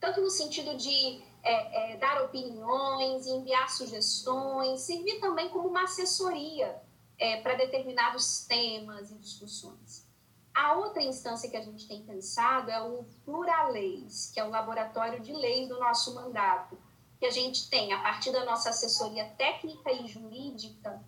[0.02, 6.84] Tanto no sentido de é, é, dar opiniões, enviar sugestões, servir também como uma assessoria
[7.18, 10.06] é, para determinados temas e discussões.
[10.54, 15.22] A outra instância que a gente tem pensado é o Pluraleis, que é o laboratório
[15.22, 16.78] de leis do nosso mandato,
[17.18, 21.02] que a gente tem, a partir da nossa assessoria técnica e jurídica,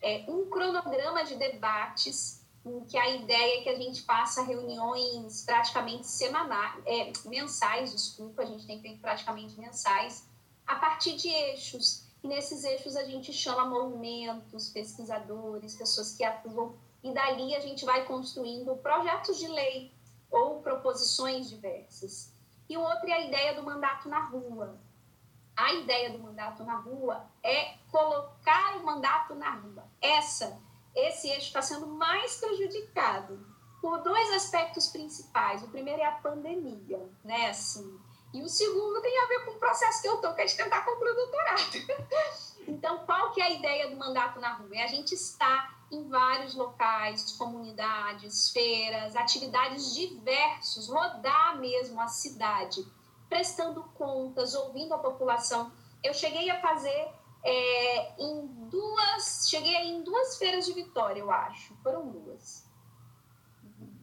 [0.00, 5.44] é, um cronograma de debates em que a ideia é que a gente faça reuniões
[5.44, 10.28] praticamente semanais, é, mensais, desculpa, a gente tem feito praticamente mensais,
[10.66, 12.04] a partir de eixos.
[12.22, 17.84] E nesses eixos a gente chama movimentos, pesquisadores, pessoas que atuam, e dali a gente
[17.84, 19.92] vai construindo projetos de lei
[20.30, 22.32] ou proposições diversas.
[22.68, 24.78] E o outro é a ideia do mandato na rua.
[25.56, 29.84] A ideia do mandato na rua é colocar o mandato na rua.
[30.00, 30.58] Essa
[30.94, 33.46] esse eixo está sendo mais prejudicado
[33.80, 35.62] por dois aspectos principais.
[35.62, 37.50] O primeiro é a pandemia, né?
[37.50, 37.98] Assim,
[38.32, 40.56] e o segundo tem a ver com o processo que eu estou, que é de
[40.56, 42.42] tentar concluir o doutorado.
[42.64, 44.70] Então, qual que é a ideia do mandato na rua?
[44.72, 52.86] É a gente estar em vários locais, comunidades, feiras, atividades diversos, rodar mesmo a cidade,
[53.28, 55.72] prestando contas, ouvindo a população.
[56.04, 57.12] Eu cheguei a fazer
[57.44, 62.70] é, em duas, cheguei em duas feiras de Vitória, eu acho, foram duas.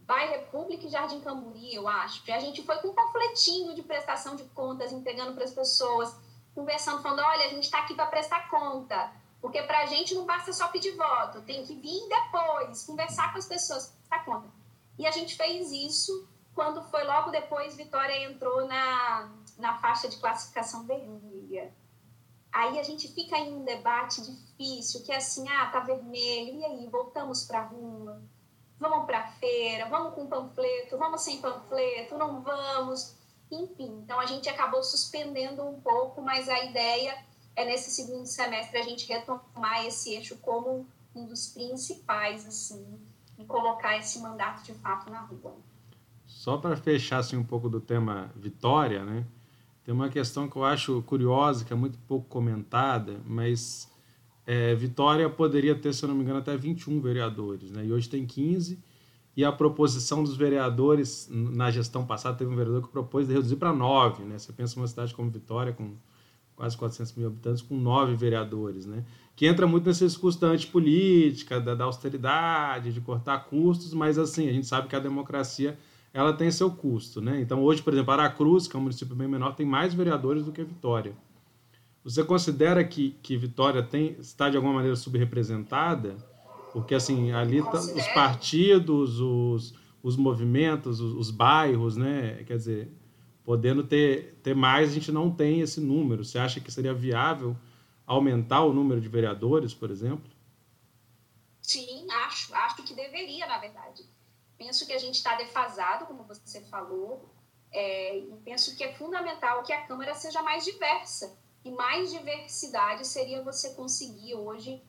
[0.06, 2.24] Bairro República e Jardim Camburi, eu acho.
[2.32, 6.16] A gente foi com um panfletinho de prestação de contas, entregando para as pessoas,
[6.56, 9.12] conversando, falando: olha, a gente está aqui para prestar conta.
[9.40, 13.38] Porque para a gente não basta só pedir voto, tem que vir depois, conversar com
[13.38, 14.50] as pessoas, prestar conta.
[14.98, 20.18] E a gente fez isso quando foi logo depois Vitória entrou na, na faixa de
[20.18, 21.74] classificação vermelha.
[22.52, 26.66] Aí a gente fica em um debate difícil, que é assim, ah, tá vermelho, e
[26.66, 28.22] aí, voltamos para a rua,
[28.80, 33.16] vamos para a feira, vamos com panfleto, vamos sem panfleto, não vamos,
[33.52, 34.02] enfim.
[34.04, 37.24] Então a gente acabou suspendendo um pouco, mas a ideia
[37.56, 43.00] é nesse segundo semestre a gente retomar esse eixo como um dos principais, assim,
[43.38, 45.56] e colocar esse mandato de fato na rua.
[46.26, 49.26] Só para fechar assim, um pouco do tema Vitória, né?
[49.90, 53.92] Tem uma questão que eu acho curiosa, que é muito pouco comentada, mas
[54.46, 57.88] é, Vitória poderia ter, se eu não me engano, até 21 vereadores, né?
[57.88, 58.78] E hoje tem 15.
[59.36, 63.56] E a proposição dos vereadores, na gestão passada, teve um vereador que propôs de reduzir
[63.56, 64.38] para 9, né?
[64.38, 65.96] Você pensa uma cidade como Vitória, com
[66.56, 69.04] quase 400 mil habitantes, com nove vereadores, né?
[69.36, 74.48] Que entra muito nesse discurso da antipolítica, da, da austeridade, de cortar custos, mas assim,
[74.48, 75.80] a gente sabe que a democracia
[76.14, 77.40] ela tem seu custo, né?
[77.42, 80.52] Então hoje, por exemplo, Aracruz, que é um município bem menor, tem mais vereadores do
[80.52, 81.14] que Vitória.
[82.04, 86.18] Você considera que, que Vitória tem, está de alguma maneira subrepresentada?
[86.74, 92.44] Porque assim, ali tá, os partidos, os, os movimentos, os, os bairros, né?
[92.46, 92.92] Quer dizer,
[93.44, 96.24] podendo ter, ter mais, a gente não tem esse número.
[96.24, 97.56] Você acha que seria viável
[98.06, 100.30] aumentar o número de vereadores, por exemplo?
[101.62, 102.54] Sim, acho.
[102.56, 104.04] Acho que deveria, na verdade.
[104.60, 107.34] Penso que a gente está defasado, como você falou,
[107.72, 111.40] é, e penso que é fundamental que a Câmara seja mais diversa.
[111.64, 114.84] E mais diversidade seria você conseguir hoje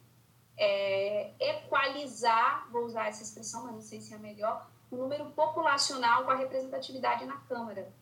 [0.57, 6.25] é, equalizar, vou usar essa expressão, mas não sei se é melhor, o número populacional
[6.25, 7.93] com a representatividade na Câmara.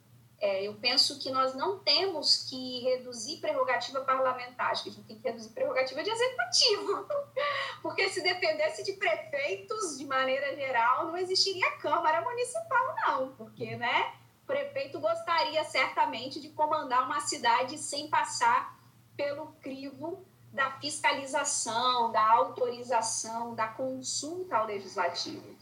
[0.41, 5.07] É, eu penso que nós não temos que reduzir prerrogativa parlamentar, acho que a gente
[5.07, 7.09] tem que reduzir prerrogativa de executivo.
[7.83, 13.33] Porque se dependesse de prefeitos, de maneira geral, não existiria Câmara Municipal, não.
[13.33, 18.79] Porque, né, o prefeito gostaria certamente de comandar uma cidade sem passar
[19.17, 25.57] pelo crivo da fiscalização, da autorização, da consulta ao legislativo.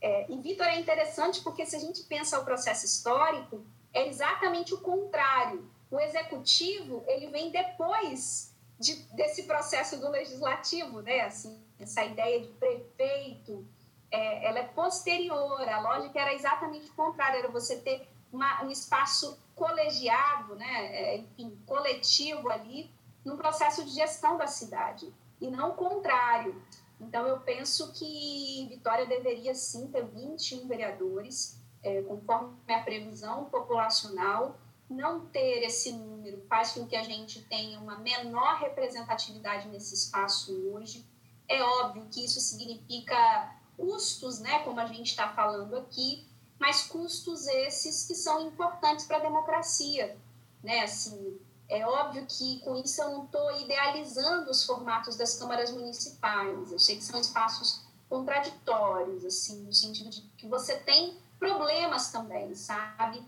[0.00, 4.74] É, e, Vitor, é interessante porque se a gente pensa o processo histórico, é exatamente
[4.74, 5.68] o contrário.
[5.90, 11.22] O executivo ele vem depois de, desse processo do legislativo, né?
[11.22, 13.66] Assim, essa ideia de prefeito,
[14.10, 15.68] é, ela é posterior.
[15.68, 20.86] A lógica era exatamente o contrário, era você ter uma, um espaço colegiado, né?
[20.96, 22.90] É, enfim, coletivo ali,
[23.24, 26.62] no processo de gestão da cidade, e não o contrário.
[26.98, 34.58] Então, eu penso que Vitória deveria sim ter 21 vereadores, é, conforme a previsão populacional,
[34.88, 40.52] não ter esse número faz com que a gente tenha uma menor representatividade nesse espaço
[40.72, 41.06] hoje.
[41.48, 46.26] É óbvio que isso significa custos, né, como a gente está falando aqui,
[46.58, 50.18] mas custos esses que são importantes para a democracia,
[50.62, 50.82] né?
[50.82, 56.70] Assim, é óbvio que com isso eu não estou idealizando os formatos das câmaras municipais.
[56.70, 62.52] Eu sei que são espaços contraditórios, assim, no sentido de que você tem problemas também,
[62.56, 63.22] sabe?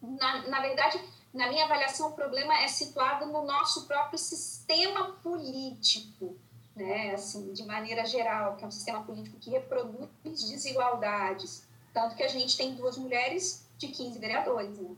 [0.00, 6.38] Na, na verdade, na minha avaliação, o problema é situado no nosso próprio sistema político,
[6.76, 7.12] né?
[7.12, 10.08] Assim, de maneira geral, que é um sistema político que reproduz
[10.48, 11.66] desigualdades.
[11.92, 14.94] Tanto que a gente tem duas mulheres de 15 vereadores, né?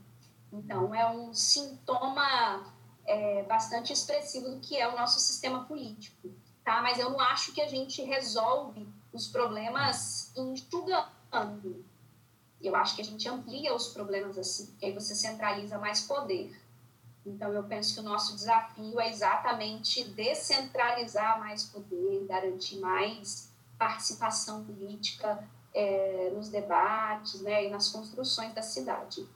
[0.52, 2.72] Então, é um sintoma
[3.06, 6.30] é, bastante expressivo do que é o nosso sistema político,
[6.62, 6.82] tá?
[6.82, 8.86] Mas eu não acho que a gente resolve
[9.16, 11.84] os problemas enxugando,
[12.60, 16.54] eu acho que a gente amplia os problemas assim, que aí você centraliza mais poder.
[17.24, 24.64] Então, eu penso que o nosso desafio é exatamente descentralizar mais poder, garantir mais participação
[24.64, 25.42] política
[25.74, 29.26] é, nos debates né, e nas construções da cidade.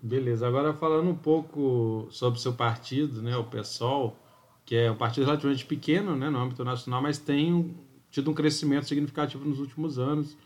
[0.00, 0.48] Beleza.
[0.48, 4.16] Agora, falando um pouco sobre o seu partido, né, o PSOL,
[4.64, 7.76] que é um partido relativamente pequeno né, no âmbito nacional, mas tem
[8.18, 10.36] tido um crescimento significativo nos últimos anos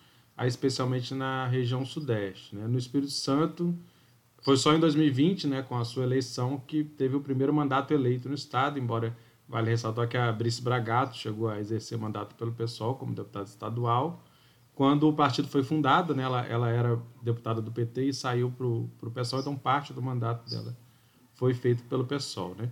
[0.46, 2.56] especialmente na região sudeste.
[2.56, 2.66] Né?
[2.66, 3.74] No Espírito Santo,
[4.40, 8.28] foi só em 2020, né, com a sua eleição, que teve o primeiro mandato eleito
[8.28, 9.16] no Estado, embora
[9.48, 14.24] Vale ressaltar que a Brice Bragato chegou a exercer mandato pelo PSOL como deputada estadual.
[14.74, 18.66] Quando o partido foi fundado, né, ela, ela era deputada do PT e saiu para
[18.66, 20.74] o PSOL, então parte do mandato dela
[21.34, 22.54] foi feito pelo PSOL.
[22.54, 22.70] Né?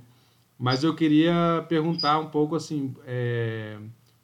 [0.59, 3.79] Mas eu queria perguntar um pouco assim, é,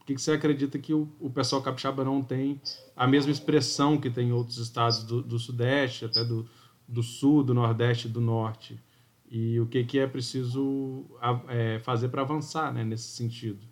[0.07, 2.61] por que, que você acredita que o, o pessoal capixaba não tem
[2.95, 6.49] a mesma expressão que tem em outros estados do, do Sudeste, até do,
[6.87, 8.81] do Sul, do Nordeste do Norte?
[9.29, 11.05] e o que, que é preciso
[11.49, 13.67] é, fazer para avançar né, nesse sentido.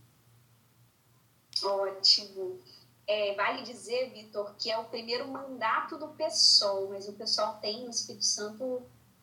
[1.63, 2.61] Ótimo.
[3.07, 7.85] É, vale dizer, Vitor, que é o primeiro mandato do PSOL, mas o PSOL tem
[7.85, 8.83] no Espírito Santo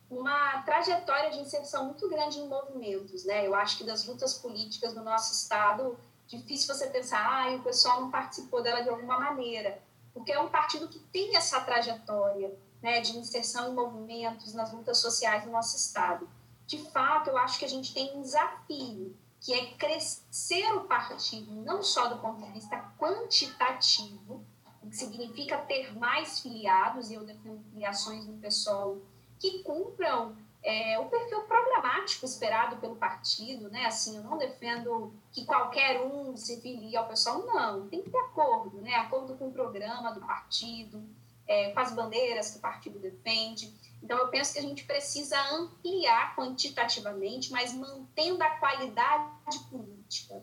[0.09, 3.25] uma trajetória de inserção muito grande em movimentos.
[3.25, 3.45] Né?
[3.47, 5.97] Eu acho que das lutas políticas do nosso Estado,
[6.31, 9.81] difícil você pensar, ah, o pessoal não participou dela de alguma maneira,
[10.13, 14.97] porque é um partido que tem essa trajetória né, de inserção em movimentos, nas lutas
[14.97, 16.27] sociais do nosso Estado.
[16.65, 21.51] De fato, eu acho que a gente tem um desafio, que é crescer o partido,
[21.51, 24.45] não só do ponto de vista quantitativo,
[24.81, 28.97] o que significa ter mais filiados, e eu defendo filiações no pessoal
[29.37, 33.85] que cumpram é, o perfil programático esperado pelo partido, né?
[33.85, 37.87] Assim, eu não defendo que qualquer um se filie ao pessoal, não.
[37.87, 38.95] Tem que ter acordo, né?
[38.95, 41.03] Acordo com o programa do partido,
[41.47, 43.73] é, com as bandeiras que o partido defende.
[44.03, 50.41] Então, eu penso que a gente precisa ampliar quantitativamente, mas mantendo a qualidade política.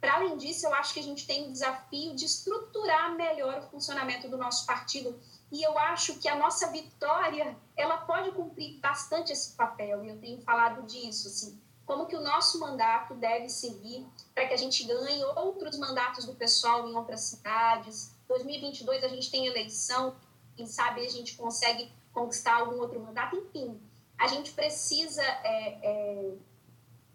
[0.00, 3.70] Para além disso, eu acho que a gente tem o desafio de estruturar melhor o
[3.70, 5.18] funcionamento do nosso partido.
[5.54, 10.04] E eu acho que a nossa vitória, ela pode cumprir bastante esse papel.
[10.04, 14.52] E eu tenho falado disso, assim, como que o nosso mandato deve seguir para que
[14.52, 18.16] a gente ganhe outros mandatos do pessoal em outras cidades.
[18.26, 20.16] 2022 a gente tem eleição,
[20.56, 23.80] quem sabe a gente consegue conquistar algum outro mandato, enfim.
[24.18, 26.34] A gente precisa é, é,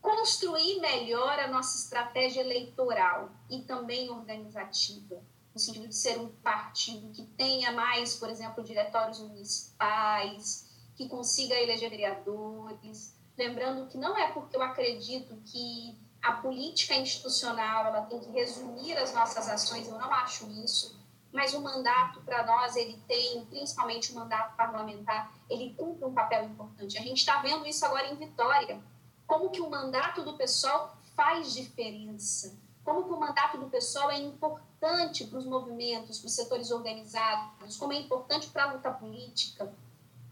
[0.01, 5.21] construir melhor a nossa estratégia eleitoral e também organizativa,
[5.59, 11.55] no sentido de ser um partido que tenha mais, por exemplo, diretórios municipais, que consiga
[11.55, 13.13] eleger vereadores.
[13.37, 18.97] Lembrando que não é porque eu acredito que a política institucional ela tem que resumir
[18.97, 20.97] as nossas ações, eu não acho isso
[21.31, 26.45] mas o mandato para nós ele tem, principalmente o mandato parlamentar, ele cumpre um papel
[26.45, 26.97] importante.
[26.97, 28.81] A gente está vendo isso agora em Vitória,
[29.27, 34.17] como que o mandato do pessoal faz diferença, como que o mandato do pessoal é
[34.17, 39.71] importante para os movimentos, para os setores organizados, como é importante para a luta política.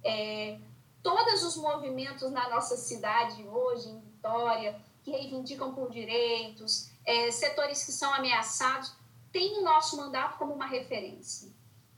[0.04, 0.60] É,
[1.04, 7.86] todos os movimentos na nossa cidade hoje, em Vitória, que reivindicam por direitos, é, setores
[7.86, 8.94] que são ameaçados,
[9.32, 11.50] tem o nosso mandato como uma referência.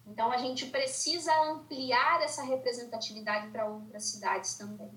[0.05, 4.91] Então, a gente precisa ampliar essa representatividade para outras cidades também.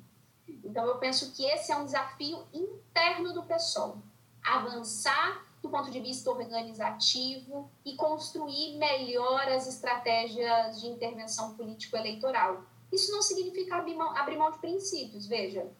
[0.64, 3.98] Então, eu penso que esse é um desafio interno do PSOL.
[4.42, 12.64] Avançar do ponto de vista organizativo e construir melhor as estratégias de intervenção político-eleitoral.
[12.92, 15.70] Isso não significa abrir mão, abrir mão de princípios, veja.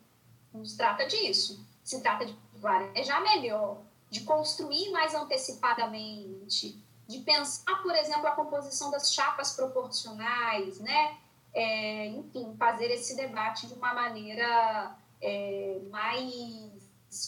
[0.55, 1.67] Não se trata disso.
[1.83, 8.91] Se trata de planejar melhor, de construir mais antecipadamente, de pensar, por exemplo, a composição
[8.91, 11.19] das chapas proporcionais, né?
[11.53, 16.72] É, enfim, fazer esse debate de uma maneira é, mais,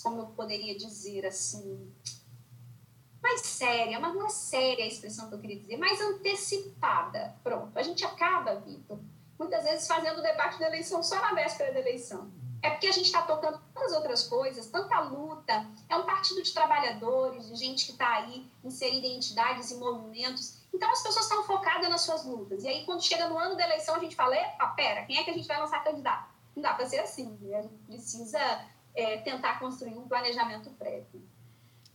[0.02, 1.92] como eu poderia dizer assim,
[3.22, 7.36] mais séria, mas não é séria a expressão que eu queria dizer, mais antecipada.
[7.42, 8.98] Pronto, a gente acaba, Vitor,
[9.38, 12.30] muitas vezes fazendo o debate da eleição só na véspera da eleição
[12.64, 15.66] é porque a gente está tocando tantas outras coisas, tanta luta.
[15.86, 20.62] É um partido de trabalhadores, de gente que está aí inserida em entidades e movimentos.
[20.72, 22.64] Então as pessoas estão focadas nas suas lutas.
[22.64, 25.24] E aí, quando chega no ano da eleição, a gente fala: epa, pera, quem é
[25.24, 26.32] que a gente vai lançar candidato?
[26.56, 27.36] Não dá para ser assim.
[27.42, 27.58] Né?
[27.58, 28.64] A gente precisa
[28.94, 31.22] é, tentar construir um planejamento prévio.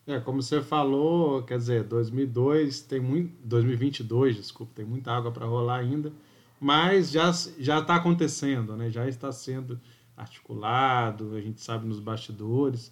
[0.05, 5.45] É, como você falou, quer dizer, 2002 tem muito, 2022, desculpa, tem muita água para
[5.45, 6.11] rolar ainda,
[6.59, 8.89] mas já já está acontecendo, né?
[8.89, 9.79] Já está sendo
[10.17, 12.91] articulado, a gente sabe nos bastidores.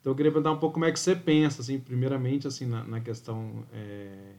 [0.00, 2.84] Então eu queria perguntar um pouco como é que você pensa, assim, primeiramente, assim, na,
[2.84, 4.34] na questão é,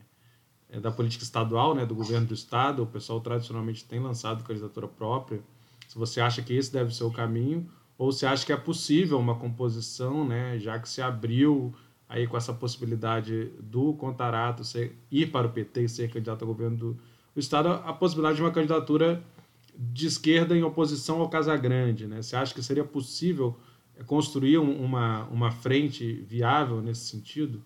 [0.70, 2.84] é, da política estadual, né, do governo do estado.
[2.84, 5.41] O pessoal tradicionalmente tem lançado candidatura própria.
[5.88, 9.20] Se você acha que esse deve ser o caminho, ou se acha que é possível
[9.20, 11.74] uma composição, né, já que se abriu
[12.08, 16.48] aí com essa possibilidade do Contarato ser, ir para o PT e ser candidato ao
[16.48, 16.94] governo do,
[17.34, 19.24] do estado, a possibilidade de uma candidatura
[19.76, 22.08] de esquerda em oposição ao Casagrande.
[22.08, 22.22] Né?
[22.22, 23.58] Você acha que seria possível
[24.06, 27.64] construir uma, uma frente viável nesse sentido?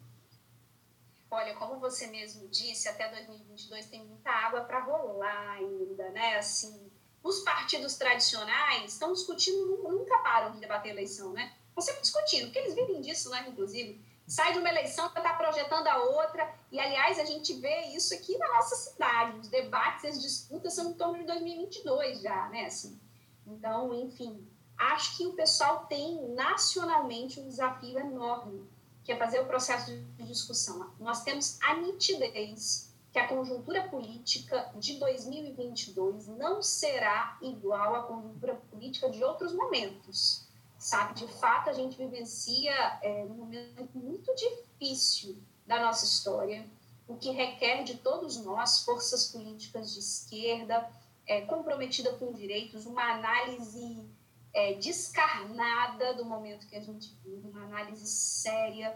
[1.29, 6.37] Olha, como você mesmo disse, até 2022 tem muita água para rolar ainda, né?
[6.37, 6.86] Assim,
[7.27, 11.53] os partidos tradicionais estão discutindo, nunca param de debater eleição, né?
[11.75, 14.01] Você discutindo, porque eles vivem disso, né, inclusive.
[14.25, 16.53] Sai de uma eleição para estar tá projetando a outra.
[16.71, 19.39] E, aliás, a gente vê isso aqui na nossa cidade.
[19.39, 22.65] Os debates, as disputas são em torno de 2022 já, né?
[22.65, 22.99] Assim.
[23.45, 24.45] Então, enfim,
[24.77, 28.67] acho que o pessoal tem nacionalmente um desafio enorme,
[29.03, 30.91] que é fazer o processo de discussão.
[30.99, 38.55] Nós temos a nitidez que a conjuntura política de 2022 não será igual à conjuntura
[38.55, 40.47] política de outros momentos
[40.77, 41.15] sabe?
[41.15, 46.65] De fato, a gente vivencia é, um momento muito difícil da nossa história,
[47.07, 50.89] o que requer de todos nós, forças políticas de esquerda,
[51.25, 54.05] é, comprometida com direitos, uma análise
[54.53, 58.95] é, descarnada do momento que a gente vive, uma análise séria,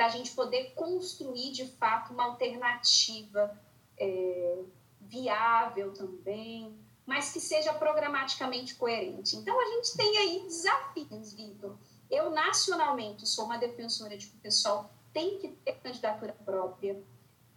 [0.00, 3.54] para a gente poder construir, de fato, uma alternativa
[3.98, 4.62] é,
[4.98, 6.74] viável também,
[7.04, 9.36] mas que seja programaticamente coerente.
[9.36, 11.76] Então, a gente tem aí desafios, Vitor.
[12.10, 16.98] Eu, nacionalmente, sou uma defensora de que o pessoal tem que ter candidatura própria,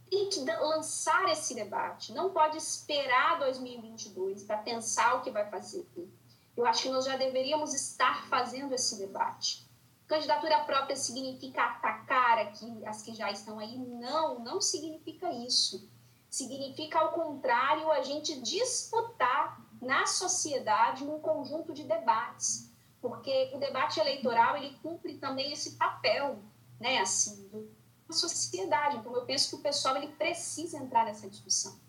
[0.09, 5.87] tem que lançar esse debate, não pode esperar 2022 para pensar o que vai fazer.
[6.57, 9.62] Eu acho que nós já deveríamos estar fazendo esse debate.
[10.14, 13.78] Candidatura própria significa atacar aqui as que já estão aí?
[13.78, 15.89] Não, não significa isso
[16.34, 23.99] significa, ao contrário, a gente disputar na sociedade um conjunto de debates, porque o debate
[23.99, 26.39] eleitoral ele cumpre também esse papel,
[26.80, 27.47] né, assim,
[28.07, 28.97] da sociedade.
[28.97, 31.80] Então, eu penso que o pessoal ele precisa entrar nessa discussão.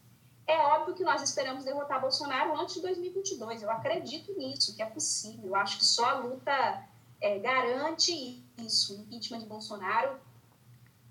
[0.46, 3.62] É óbvio que nós esperamos derrotar Bolsonaro antes de 2022.
[3.62, 5.46] Eu acredito nisso, que é possível.
[5.46, 6.86] Eu acho que só a luta
[7.24, 8.94] é, garante isso.
[8.94, 10.20] O impeachment de Bolsonaro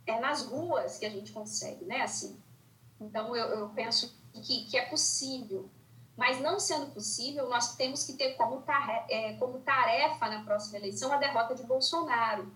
[0.05, 2.01] é nas ruas que a gente consegue, né?
[2.01, 2.39] Assim,
[3.01, 5.67] então, eu, eu penso que, que é possível.
[6.15, 10.77] Mas não sendo possível, nós temos que ter como tarefa, é, como tarefa na próxima
[10.77, 12.53] eleição a derrota de Bolsonaro.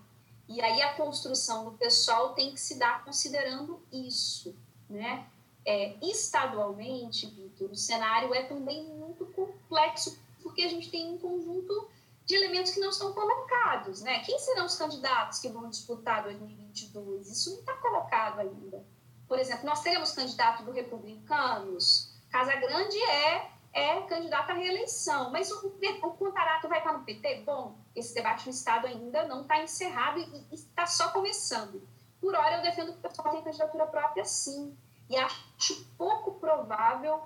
[0.48, 4.54] E aí a construção do pessoal tem que se dar considerando isso,
[4.88, 5.26] né?
[5.64, 11.90] É, estadualmente, Vitor, o cenário é também muito complexo, porque a gente tem um conjunto
[12.28, 14.20] de elementos que não estão colocados, né?
[14.20, 17.26] Quem serão os candidatos que vão disputar 2022?
[17.26, 18.84] Isso não está colocado ainda.
[19.26, 22.12] Por exemplo, nós teremos candidato do Republicanos.
[22.30, 25.30] Casa Grande é, é candidato à reeleição.
[25.30, 27.44] Mas o, o Contarato vai estar no PT?
[27.46, 31.88] Bom, esse debate no Estado ainda não está encerrado e está só começando.
[32.20, 34.76] Por hora, eu defendo que o pessoal tem candidatura própria, sim.
[35.08, 37.22] E acho pouco provável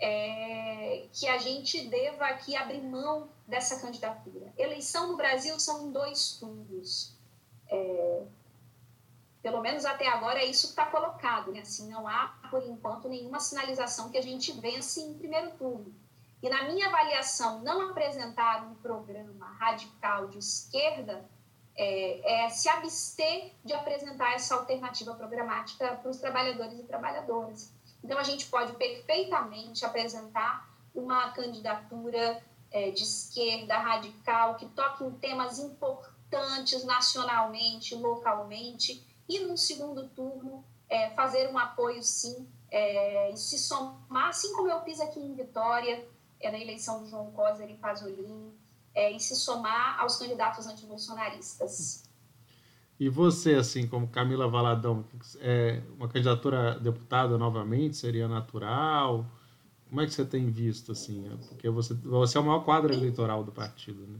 [0.00, 4.52] é, que a gente deva aqui abrir mão dessa candidatura.
[4.56, 7.16] Eleição no Brasil são dois turnos.
[7.68, 8.22] É,
[9.42, 11.60] pelo menos até agora é isso que está colocado, né?
[11.60, 15.94] Assim, não há, por enquanto, nenhuma sinalização que a gente vence em primeiro turno.
[16.42, 21.24] E na minha avaliação, não apresentar um programa radical de esquerda
[21.76, 27.72] é, é se abster de apresentar essa alternativa programática para os trabalhadores e trabalhadoras.
[28.02, 32.42] Então, a gente pode perfeitamente apresentar uma candidatura
[32.76, 40.62] é, de esquerda radical que toque em temas importantes nacionalmente, localmente, e no segundo turno
[40.86, 45.34] é, fazer um apoio sim é, e se somar, assim como eu fiz aqui em
[45.34, 46.06] Vitória,
[46.38, 48.52] é, na eleição do João Coser e Pasolini,
[48.94, 52.04] é, e se somar aos candidatos antibolsonaristas.
[53.00, 55.04] E você, assim, como Camila Valadão,
[55.40, 59.24] é, uma candidatura a deputada novamente seria natural?
[59.88, 61.28] Como é que você tem visto, assim?
[61.48, 64.18] Porque você, você é o maior quadro eleitoral do partido, né?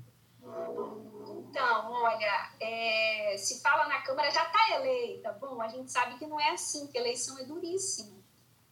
[1.51, 5.33] Então, olha, é, se fala na Câmara já está eleita.
[5.41, 8.17] Bom, a gente sabe que não é assim, que eleição é duríssima.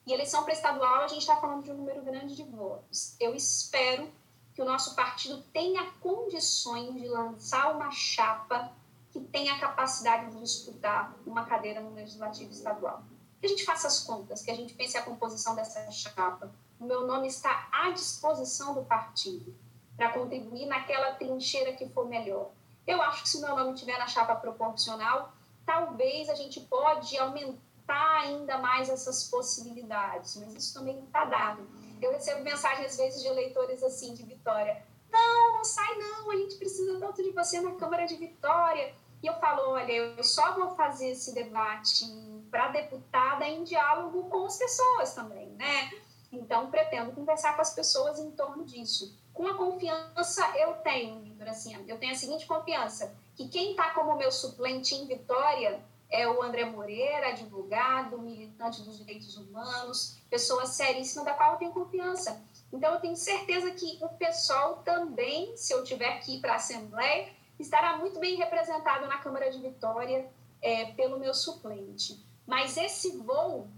[0.06, 3.16] E eleição para estadual, a gente está falando de um número grande de votos.
[3.18, 4.10] Eu espero
[4.54, 8.70] que o nosso partido tenha condições de lançar uma chapa
[9.10, 13.02] que tenha a capacidade de disputar uma cadeira no legislativo estadual.
[13.40, 16.54] Que a gente faça as contas, que a gente pense a composição dessa chapa.
[16.84, 19.54] O meu nome está à disposição do partido
[19.96, 22.50] para contribuir naquela trincheira que for melhor
[22.86, 25.32] eu acho que se o meu nome estiver na chapa proporcional,
[25.64, 31.66] talvez a gente pode aumentar ainda mais essas possibilidades, mas isso também não está dado.
[32.00, 34.84] Eu recebo mensagens, às vezes, de eleitores assim, de Vitória.
[35.10, 38.94] Não, não sai não, a gente precisa tanto de você na Câmara de Vitória.
[39.22, 42.04] E eu falo, olha, eu só vou fazer esse debate
[42.50, 45.90] para deputada em diálogo com as pessoas também, né?
[46.34, 51.74] Então, pretendo conversar com as pessoas em torno disso com a confiança eu tenho, assim,
[51.88, 56.40] eu tenho a seguinte confiança, que quem está como meu suplente em Vitória é o
[56.40, 62.40] André Moreira, advogado, militante dos direitos humanos, pessoa seríssima da qual eu tenho confiança.
[62.72, 66.56] Então, eu tenho certeza que o pessoal também, se eu tiver que ir para a
[66.56, 67.28] Assembleia,
[67.58, 70.30] estará muito bem representado na Câmara de Vitória
[70.62, 72.24] é, pelo meu suplente.
[72.46, 73.68] Mas esse voo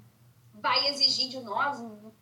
[0.67, 1.79] vai exigir de nós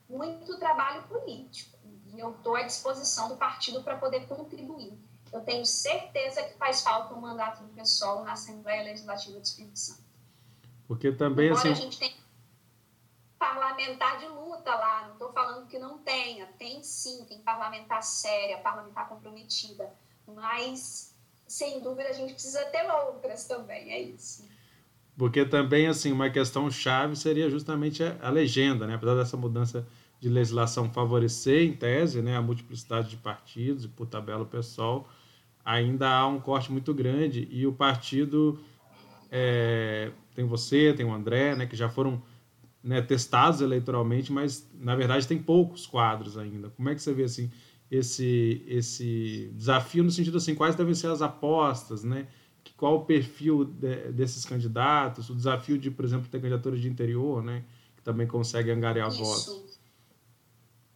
[0.07, 1.79] muito trabalho político.
[2.13, 4.93] E eu estou à disposição do partido para poder contribuir.
[5.33, 9.79] Eu tenho certeza que faz falta um mandato do pessoal na Assembleia Legislativa do Espírito
[9.79, 10.05] Santo.
[10.87, 11.73] Porque também, Embora assim...
[11.73, 12.15] a gente tem
[13.39, 18.59] parlamentar de luta lá, não estou falando que não tenha, tem sim, tem parlamentar séria,
[18.59, 19.93] parlamentar comprometida,
[20.27, 21.15] mas
[21.47, 24.49] sem dúvida a gente precisa ter outras também, é isso.
[25.17, 28.95] Porque também, assim, uma questão chave seria justamente a, legenda, né?
[28.95, 29.87] Apesar dessa mudança
[30.21, 35.09] de legislação favorecer, em tese, né, a multiplicidade de partidos e por tabela o pessoal,
[35.65, 38.59] ainda há um corte muito grande e o partido
[39.31, 42.23] é, tem você, tem o André, né, que já foram
[42.83, 46.71] né, testados eleitoralmente, mas na verdade tem poucos quadros ainda.
[46.71, 47.51] Como é que você vê assim
[47.91, 52.27] esse esse desafio no sentido assim quais devem ser as apostas, né?
[52.73, 57.43] Qual o perfil de, desses candidatos, o desafio de, por exemplo, ter candidaturas de interior,
[57.43, 57.65] né,
[57.97, 59.23] que também consegue angariar Isso.
[59.23, 59.79] votos.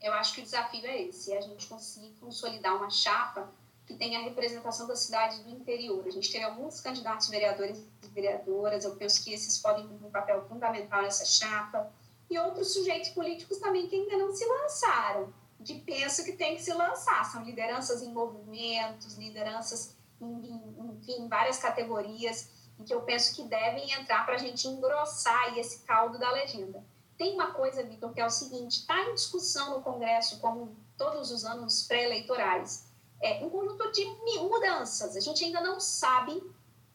[0.01, 3.51] Eu acho que o desafio é esse, é a gente conseguir consolidar uma chapa
[3.87, 6.05] que tenha a representação das cidades do interior.
[6.07, 10.11] A gente tem alguns candidatos vereadores e vereadoras, eu penso que esses podem cumprir um
[10.11, 11.91] papel fundamental nessa chapa,
[12.31, 15.33] e outros sujeitos políticos também que ainda não se lançaram,
[15.65, 17.25] que penso que tem que se lançar.
[17.25, 23.93] São lideranças em movimentos, lideranças enfim, em várias categorias, em que eu penso que devem
[23.93, 26.85] entrar para a gente engrossar esse caldo da legenda.
[27.17, 31.31] Tem uma coisa, Vitor, que é o seguinte: está em discussão no Congresso, como todos
[31.31, 32.87] os anos pré-eleitorais,
[33.21, 34.05] é, um conjunto de
[34.39, 35.17] mudanças.
[35.17, 36.41] A gente ainda não sabe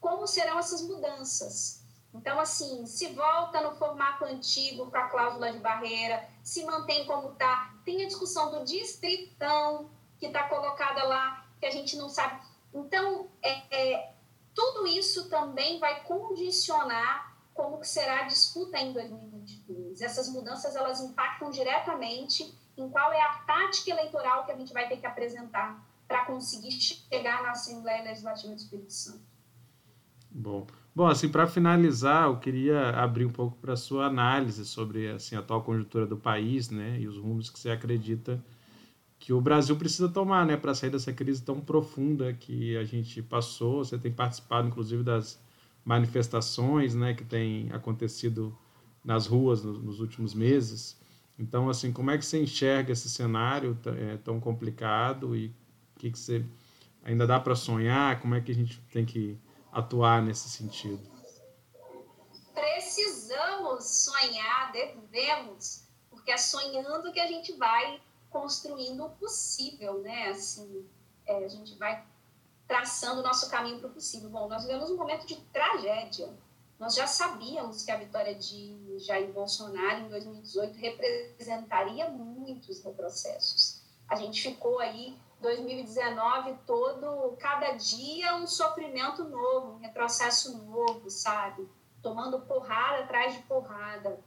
[0.00, 1.82] como serão essas mudanças.
[2.14, 7.32] Então, assim, se volta no formato antigo com a cláusula de barreira, se mantém como
[7.32, 7.74] está.
[7.84, 12.40] Tem a discussão do distritão que está colocada lá, que a gente não sabe.
[12.74, 14.14] Então, é, é,
[14.52, 20.00] tudo isso também vai condicionar como será a disputa em 2022.
[20.00, 24.88] Essas mudanças, elas impactam diretamente em qual é a tática eleitoral que a gente vai
[24.88, 29.22] ter que apresentar para conseguir chegar na Assembleia Legislativa do Espírito Santo.
[30.28, 35.08] Bom, bom assim para finalizar, eu queria abrir um pouco para a sua análise sobre
[35.08, 38.44] assim a atual conjuntura do país, né, e os rumos que você acredita
[39.24, 43.22] que o Brasil precisa tomar, né, para sair dessa crise tão profunda que a gente
[43.22, 43.82] passou.
[43.82, 45.40] Você tem participado, inclusive, das
[45.82, 48.54] manifestações, né, que tem acontecido
[49.02, 51.00] nas ruas nos, nos últimos meses.
[51.38, 55.46] Então, assim, como é que você enxerga esse cenário é, tão complicado e
[55.96, 56.44] o que, que você
[57.02, 58.20] ainda dá para sonhar?
[58.20, 59.38] Como é que a gente tem que
[59.72, 61.00] atuar nesse sentido?
[62.52, 68.02] Precisamos sonhar, devemos, porque é sonhando que a gente vai
[68.34, 70.30] construindo o possível, né?
[70.30, 70.84] Assim,
[71.24, 72.04] é, a gente vai
[72.66, 74.28] traçando o nosso caminho para o possível.
[74.28, 76.36] Bom, nós vivemos um momento de tragédia.
[76.76, 83.80] Nós já sabíamos que a vitória de Jair Bolsonaro em 2018 representaria muitos retrocessos.
[84.08, 91.68] A gente ficou aí 2019 todo, cada dia um sofrimento novo, um retrocesso novo, sabe?
[92.02, 94.18] Tomando porrada atrás de porrada.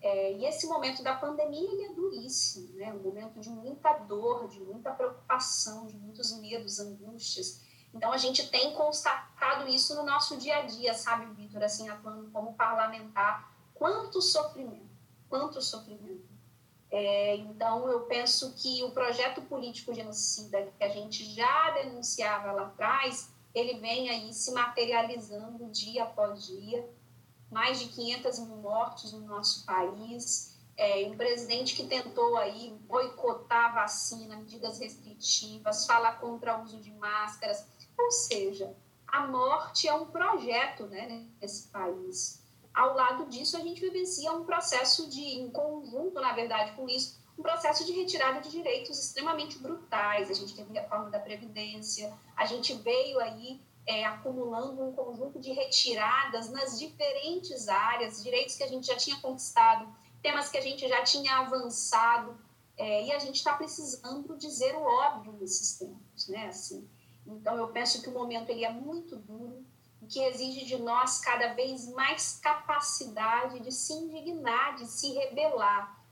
[0.00, 2.92] É, e esse momento da pandemia ele é duríssimo, né?
[2.92, 7.62] um momento de muita dor, de muita preocupação, de muitos medos, angústias.
[7.92, 12.30] Então a gente tem constatado isso no nosso dia a dia, sabe, Vitor, assim, atuando
[12.30, 14.90] como parlamentar, quanto sofrimento,
[15.28, 16.36] quanto sofrimento.
[16.90, 22.66] É, então eu penso que o projeto político genocida que a gente já denunciava lá
[22.66, 26.88] atrás, ele vem aí se materializando dia após dia
[27.50, 33.70] mais de 500 mil mortos no nosso país, é, um presidente que tentou aí boicotar
[33.70, 37.66] a vacina, medidas restritivas, falar contra o uso de máscaras,
[37.98, 38.76] ou seja,
[39.06, 42.42] a morte é um projeto né, nesse país.
[42.74, 47.18] Ao lado disso, a gente vivencia um processo de, em conjunto, na verdade, com isso,
[47.38, 50.30] um processo de retirada de direitos extremamente brutais.
[50.30, 55.52] A gente teve reforma da Previdência, a gente veio aí é, acumulando um conjunto de
[55.52, 60.88] retiradas nas diferentes áreas, direitos que a gente já tinha conquistado, temas que a gente
[60.88, 62.36] já tinha avançado,
[62.76, 66.48] é, e a gente está precisando dizer o óbvio nesses tempos, né?
[66.48, 66.88] Assim,
[67.26, 69.64] então, eu penso que o momento ele é muito duro,
[70.08, 76.04] que exige de nós cada vez mais capacidade de se indignar, de se rebelar.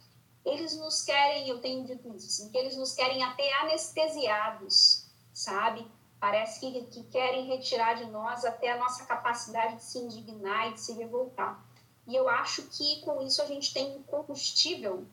[0.44, 5.86] Eles nos querem, eu tenho dito isso, assim, que eles nos querem até anestesiados, sabe?
[6.24, 10.72] Parece que, que querem retirar de nós até a nossa capacidade de se indignar e
[10.72, 11.62] de se revoltar.
[12.06, 15.06] E eu acho que com isso a gente tem um combustível,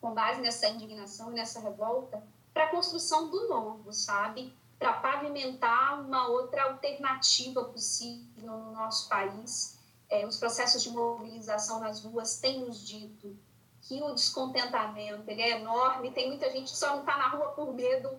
[0.00, 2.22] com base nessa indignação e nessa revolta,
[2.54, 4.50] para a construção do novo, sabe?
[4.78, 9.78] para pavimentar uma outra alternativa possível no nosso país.
[10.08, 13.36] É, os processos de mobilização nas ruas têm nos dito
[13.82, 16.12] que o descontentamento ele é enorme.
[16.12, 18.10] Tem muita gente que só não está na rua por medo,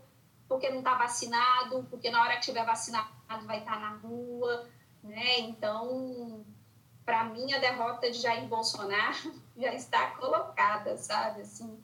[0.48, 3.10] porque não está vacinado, porque na hora que tiver vacinado
[3.46, 4.68] vai estar tá na rua.
[5.04, 5.40] Né?
[5.40, 6.46] Então,
[7.06, 11.42] para mim, a derrota de Jair Bolsonaro já está colocada, sabe?
[11.42, 11.82] Assim,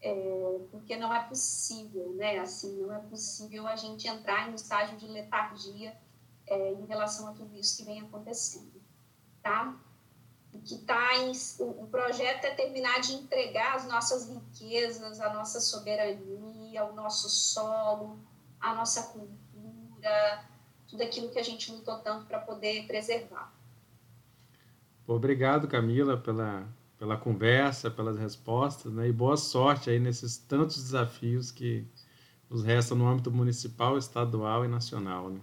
[0.00, 2.38] é, porque não é possível, né?
[2.38, 5.96] Assim, não é possível a gente entrar em um estágio de letargia
[6.46, 8.82] é, em relação a tudo isso que vem acontecendo,
[9.42, 9.78] tá?
[10.64, 15.60] Que tá em, o, o projeto é terminar de entregar as nossas riquezas, a nossa
[15.60, 16.41] soberania,
[16.80, 18.18] o nosso solo,
[18.60, 20.44] a nossa cultura,
[20.88, 23.52] tudo aquilo que a gente lutou tanto para poder preservar.
[25.06, 26.68] Obrigado, Camila, pela
[27.02, 29.08] pela conversa, pelas respostas, né?
[29.08, 31.84] E boa sorte aí nesses tantos desafios que
[32.48, 35.40] nos restam no âmbito municipal, estadual e nacional, né?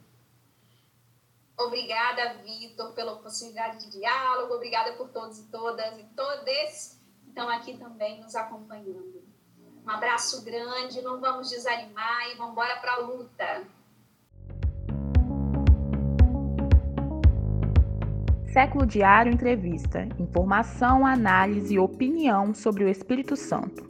[1.57, 4.53] Obrigada, Vitor, pela possibilidade de diálogo.
[4.53, 9.21] Obrigada por todos e todas e todos que estão aqui também nos acompanhando.
[9.89, 13.63] Um abraço grande, não vamos desanimar e vamos embora para a luta.
[18.53, 20.07] Século Diário Entrevista.
[20.19, 23.88] Informação, análise e opinião sobre o Espírito Santo.